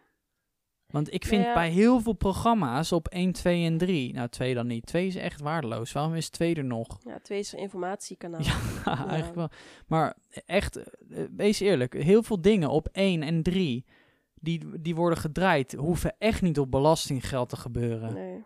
[0.89, 1.55] Want ik vind ja.
[1.55, 5.17] bij heel veel programma's op 1, 2 en 3, nou 2 dan niet, 2 is
[5.17, 5.93] echt waardeloos.
[5.93, 6.99] Waarom is 2 er nog?
[7.05, 8.41] ja, twee is een informatiekanaal.
[8.85, 9.51] Ja, eigenlijk wel.
[9.87, 13.85] Maar echt, eh, wees eerlijk, heel veel dingen op 1 en 3
[14.41, 18.15] die, die worden gedraaid, hoeven echt niet op belastinggeld te gebeuren.
[18.15, 18.43] Nee,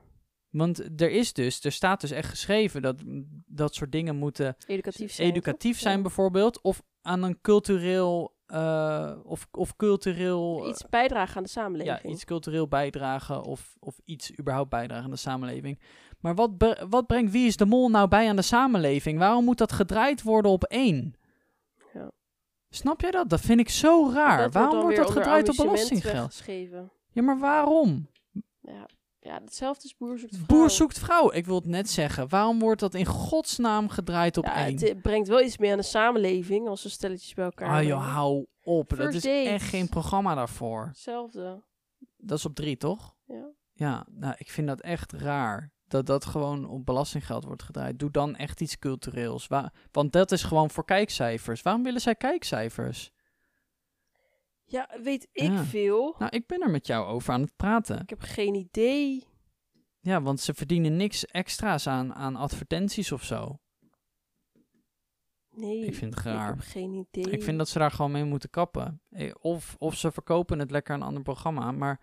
[0.51, 3.03] Want er is dus, er staat dus echt geschreven dat
[3.47, 5.31] dat soort dingen moeten educatief zijn.
[5.31, 10.69] educatief zijn bijvoorbeeld, of aan een cultureel, eh, of, of cultureel...
[10.69, 12.03] Iets bijdragen aan de samenleving.
[12.03, 15.81] Ja, iets cultureel bijdragen of, of iets überhaupt bijdragen aan de samenleving.
[16.21, 16.51] Maar wat,
[16.89, 19.19] wat brengt Wie is de Mol nou bij aan de samenleving?
[19.19, 21.15] Waarom moet dat gedraaid worden op één?
[21.93, 22.11] Ja.
[22.69, 23.29] Snap jij dat?
[23.29, 24.39] Dat vind ik zo raar.
[24.39, 26.43] Dat waarom wordt dat gedraaid op belastinggeld?
[27.11, 28.09] Ja, maar waarom?
[28.61, 28.87] Ja.
[29.25, 30.47] Ja, hetzelfde is Boer zoekt vrouw.
[30.47, 31.33] Boer zoekt vrouw.
[31.33, 32.29] Ik wil het net zeggen.
[32.29, 34.73] Waarom wordt dat in godsnaam gedraaid op ja, één?
[34.75, 37.83] het eh, brengt wel iets meer aan de samenleving als ze stelletjes bij elkaar Ah
[37.83, 38.89] joh, hou op.
[38.97, 39.49] dat is date.
[39.49, 40.87] echt geen programma daarvoor.
[40.87, 41.63] Hetzelfde.
[42.17, 43.15] Dat is op drie, toch?
[43.25, 43.51] Ja.
[43.73, 45.73] Ja, nou, ik vind dat echt raar.
[45.89, 47.99] Dat dat gewoon op belastinggeld wordt gedraaid.
[47.99, 49.47] Doe dan echt iets cultureels.
[49.47, 51.63] Wa- want dat is gewoon voor kijkcijfers.
[51.63, 53.11] Waarom willen zij kijkcijfers?
[54.73, 55.65] Ja, weet ik Ja.
[55.65, 56.15] veel.
[56.19, 58.01] Nou, ik ben er met jou over aan het praten.
[58.01, 59.25] Ik heb geen idee.
[60.01, 63.59] Ja, want ze verdienen niks extra's aan, aan advertenties of zo.
[65.51, 65.85] Nee.
[65.87, 66.49] Ik vind het Ik raar.
[66.49, 67.33] heb geen idee.
[67.33, 69.01] Ik vind dat ze daar gewoon mee moeten kappen.
[69.11, 71.73] Eh, Of, of ze verkopen het lekker aan een ander programma.
[71.73, 72.01] Maar,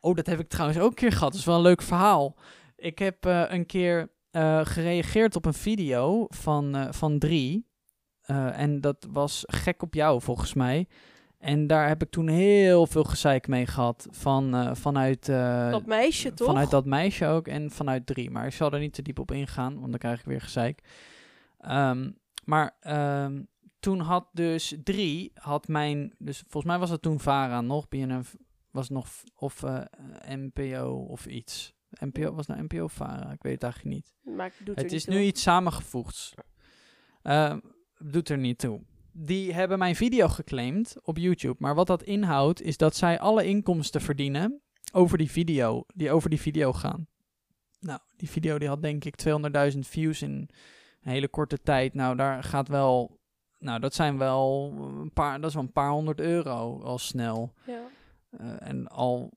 [0.00, 1.30] oh, dat heb ik trouwens ook een keer gehad.
[1.30, 2.36] Dat is wel een leuk verhaal.
[2.76, 7.70] Ik heb eh, een keer eh, gereageerd op een video van, van drie.
[8.52, 10.88] En dat was gek op jou, volgens mij.
[11.42, 14.06] En daar heb ik toen heel veel gezeik mee gehad.
[14.10, 16.46] Van, eh, vanuit, eh, Dat meisje, toch?
[16.46, 18.30] Vanuit dat meisje ook en vanuit drie.
[18.30, 20.82] Maar ik zal er niet te diep op ingaan, want dan krijg ik weer gezeik.
[21.58, 22.10] Ehm,
[22.44, 23.42] maar ehm,
[23.80, 28.36] toen had dus drie, had mijn, dus volgens mij was het toen VARA nog, BNF
[28.70, 29.80] was nog, of eh,
[30.28, 31.74] NPO of iets.
[31.90, 33.32] NPO, was het nou NPO of VARA?
[33.32, 34.14] Ik weet het eigenlijk niet.
[34.36, 36.34] Maar Het niet is nu iets samengevoegds.
[37.22, 37.58] Ehm,
[37.98, 38.80] doet er niet toe.
[39.12, 41.56] Die hebben mijn video geclaimd op YouTube.
[41.58, 44.60] Maar wat dat inhoudt, is dat zij alle inkomsten verdienen
[44.92, 47.06] over die video, die over die video gaan.
[47.80, 49.14] Nou, die video die had denk ik
[49.72, 50.30] 200.000 views in
[51.02, 51.94] een hele korte tijd.
[51.94, 53.20] Nou, daar gaat wel,
[53.58, 57.52] nou dat zijn wel een paar, dat is wel een paar honderd euro al snel.
[57.66, 57.80] Ja.
[58.30, 59.32] Eh, en al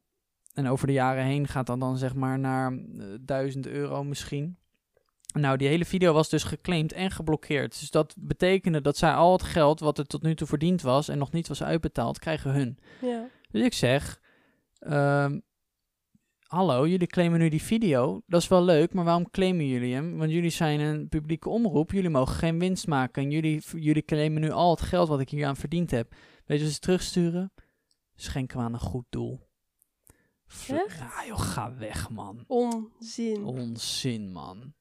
[0.56, 4.58] en over de jaren heen gaat dat dan zeg maar naar eh, 1000 euro misschien.
[5.40, 7.80] Nou, die hele video was dus geclaimd en geblokkeerd.
[7.80, 11.08] Dus dat betekende dat zij al het geld wat er tot nu toe verdiend was
[11.08, 12.78] en nog niet was uitbetaald, krijgen hun.
[13.02, 13.28] ja.
[13.52, 14.22] Dus ik zeg,
[14.80, 15.40] ehm,
[16.48, 18.22] hallo, jullie claimen nu die video.
[18.28, 20.18] Dat is wel leuk, maar waarom claimen jullie hem?
[20.18, 21.92] Want jullie zijn een publieke omroep.
[21.92, 23.24] Jullie mogen geen winst maken.
[23.24, 26.16] En jullie, jullie claimen nu al het geld wat ik hier aan verdiend heb.
[26.46, 27.54] Weet je wat ze terugsturen?
[28.16, 29.48] Schenken we aan een goed doel.
[30.68, 31.00] Echt?
[31.00, 32.44] Ja, joh, ga weg, man.
[32.48, 33.44] Onzin.
[33.44, 34.74] Onzin, man.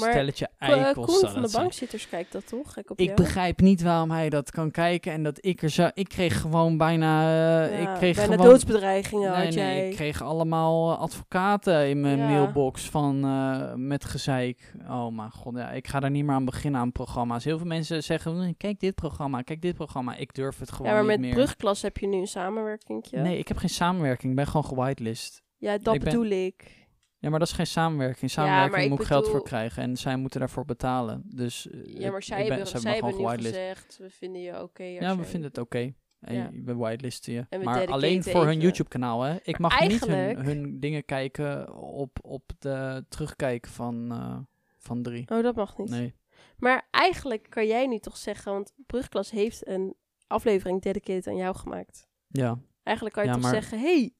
[0.00, 1.20] Maar Stelletje eikels.
[1.20, 1.62] Koen van de zijn.
[1.62, 2.72] bankzitters kijkt dat toch?
[2.72, 3.16] Gek op Ik jou?
[3.22, 5.88] begrijp niet waarom hij dat kan kijken en dat ik er zo...
[5.94, 7.22] Ik kreeg gewoon bijna...
[7.68, 8.46] eh, Ja, ik kreeg bijna gewoon...
[8.50, 9.74] doodsbedreigingen Nee, had jij.
[9.74, 12.28] nee, ik kreeg allemaal eh, advocaten in mijn Ja.
[12.28, 14.72] mailbox van, eh, met gezeik.
[14.88, 17.44] Oh mijn god, ja, ik ga daar niet meer aan beginnen aan programma's.
[17.44, 20.16] Heel veel mensen zeggen, "Mm, kijk dit programma, kijk dit programma.
[20.16, 21.34] Ik durf het gewoon ja, maar niet met meer.
[21.34, 23.18] brugklas heb je nu een samenwerkingje.
[23.18, 25.42] Nee, ik heb geen samenwerking, ik ben gewoon gewitelist.
[25.60, 26.77] Ja, dat ik ben- bedoel ik.
[27.20, 28.30] Ja, maar dat is geen samenwerking.
[28.30, 31.22] Samenwerking moet ik geld voor krijgen en zij moeten daarvoor betalen.
[31.24, 34.62] Dus eh, Ja, maar zij ben, hebben, zij zij hebben gewoon gezegd, we vinden je
[34.62, 34.82] oké.
[34.82, 35.92] Ja, we vinden het oké.
[36.20, 36.48] En Ja.
[36.52, 37.46] je- we whitelisten je.
[37.48, 38.62] En Maar alleen voor hun even.
[38.62, 39.36] YouTube kanaal, hè.
[39.42, 44.38] Ik mag niet hun, dingen kijken op, op de terugkijken van, eh,
[44.78, 45.24] van drie.
[45.30, 45.90] Oh, dat mag niet.
[45.90, 46.14] Nee.
[46.58, 49.94] Maar eigenlijk kan jij nu toch zeggen, want Brugklas heeft een
[50.26, 52.08] aflevering dedicated aan jou gemaakt.
[52.28, 52.58] Ja.
[52.82, 54.14] Eigenlijk kan je Ja, toch maar- zeggen, hey,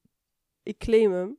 [0.63, 1.37] ik claim hem.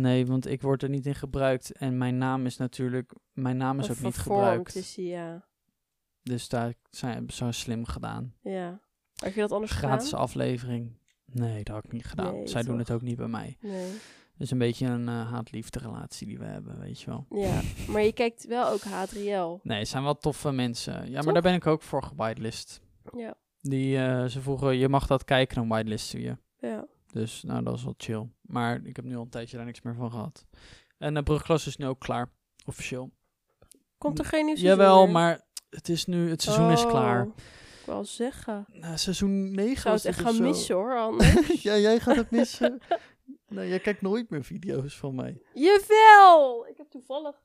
[0.00, 1.72] Nee, want ik word er niet in gebruikt.
[1.72, 3.12] En mijn naam is natuurlijk...
[3.32, 4.74] Mijn naam is Of ook niet gebruikt.
[4.74, 5.46] is ja.
[6.22, 8.34] Dus daar zijn, ze zo slim gedaan.
[8.42, 8.80] ja.
[9.14, 10.20] Had je dat anders Gratis gedaan?
[10.22, 10.98] aflevering.
[11.24, 12.32] Nee, dat had ik niet gedaan.
[12.34, 13.56] Nee, Zij doen het ook niet bij mij.
[13.60, 13.90] Nee.
[14.32, 17.26] Het is een beetje een eh, haat-liefde relatie die we hebben, weet je wel.
[17.30, 19.62] Ja, maar je kijkt wel ook H3L.
[19.62, 21.10] Nee, het zijn wel toffe mensen.
[21.10, 22.80] Ja, maar daar ben ik ook voor gewitelist.
[23.16, 26.36] Ja, Die, eh, ze vroegen, je mag dat kijken, dan whitelisten je.
[26.60, 26.86] ja.
[27.12, 28.28] Dus nou, dat is wel chill.
[28.40, 30.46] Maar ik heb nu al een tijdje daar niks meer van gehad.
[30.98, 32.30] En de brugklas is nu ook klaar,
[32.66, 33.10] officieel.
[33.98, 35.12] Komt er geen nieuw seizoen Jawel, meer?
[35.12, 35.40] maar
[35.70, 37.22] het, is nu, het seizoen is klaar.
[37.26, 37.32] Oh,
[37.80, 38.66] Ik wou zeggen.
[38.72, 40.42] Nou, seizoen 9 Ik zou het echt gaan zo.
[40.42, 41.62] missen hoor, anders.
[41.62, 42.78] ja, jij gaat het missen.
[43.48, 45.42] nee, jij kijkt nooit meer video's van mij.
[45.54, 46.66] Jawel!
[46.66, 47.42] Ik heb toevallig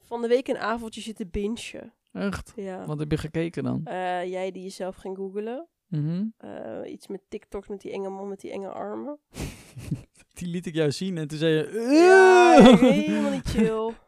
[0.00, 1.92] van de week een avondje zitten bingen.
[2.12, 2.52] Echt?
[2.56, 2.86] Ja.
[2.86, 3.80] Wat heb je gekeken dan?
[3.84, 5.68] Eh, jij die jezelf ging googelen.
[6.00, 6.26] Mhm.
[6.36, 9.18] Eh, iets met TikTok met die enge man met die enge armen.
[10.32, 11.80] Die liet ik jou zien en toen zei je...
[11.92, 13.92] Ja, helemaal niet chill.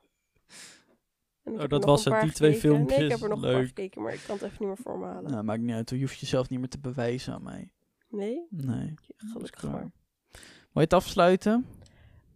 [1.45, 2.71] Oh, dat was een het, die twee gekeken.
[2.71, 3.13] Nee, ik filmpjes.
[3.13, 3.67] heb er nog een paar Leuk.
[3.67, 5.31] gekeken, maar ik kan het even niet meer voor me halen.
[5.31, 5.91] Nou, maakt niet uit.
[5.91, 7.71] Je hoeft jezelf niet meer te bewijzen aan mij.
[8.09, 8.47] Nee?
[8.51, 8.95] Nee.
[9.17, 9.91] Gelukkig maar.
[10.31, 11.67] Wil je het afsluiten?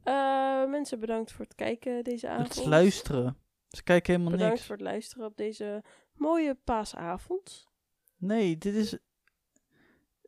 [0.03, 2.55] Eh, mensen, bedankt voor het kijken deze avond.
[2.55, 3.37] Het luisteren.
[3.69, 4.67] Ze kijken helemaal Bedankt niks.
[4.67, 5.83] voor het luisteren op deze
[6.13, 7.67] mooie paasavond.
[8.17, 8.99] Nee, dit is...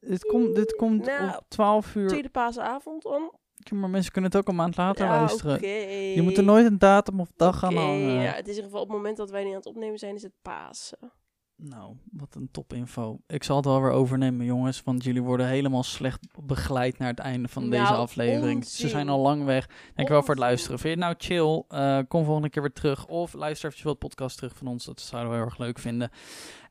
[0.06, 2.08] Dit, komt dit mm, komt nou, op 12 uur.
[2.08, 3.32] Tweede paasavond om.
[3.70, 5.68] Maar mensen kunnen het ook een maand later ja, luisteren.
[6.14, 8.22] Je moet er nooit een datum of dag aan hangen.
[8.22, 9.98] Ja, het is in ieder geval op het moment dat wij niet aan het opnemen
[9.98, 11.12] zijn, is het Pasen.
[11.56, 13.18] Nou, wat een topinfo.
[13.26, 14.82] Ik zal het wel weer overnemen, jongens.
[14.82, 18.64] Want jullie worden helemaal slecht begeleid naar het einde van deze nou, aflevering.
[18.64, 19.66] Ze zijn al lang weg.
[19.94, 20.78] Dank je wel voor het luisteren.
[20.78, 21.78] Vind je het nou chill?
[21.78, 23.06] Eh, kom volgende keer weer terug.
[23.06, 24.84] Of luister even wat podcast terug van ons.
[24.84, 26.10] Dat zouden we heel erg leuk vinden.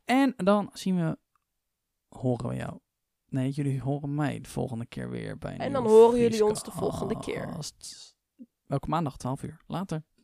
[0.05, 1.17] En dan zien we,
[2.09, 2.79] horen we jou
[3.31, 5.57] Nee, jullie horen mij de volgende keer weer bij.
[5.57, 7.59] En dan horen jullie ons de volgende keer.
[8.67, 9.61] Elke maandag, 12 uur.
[9.67, 10.03] Later.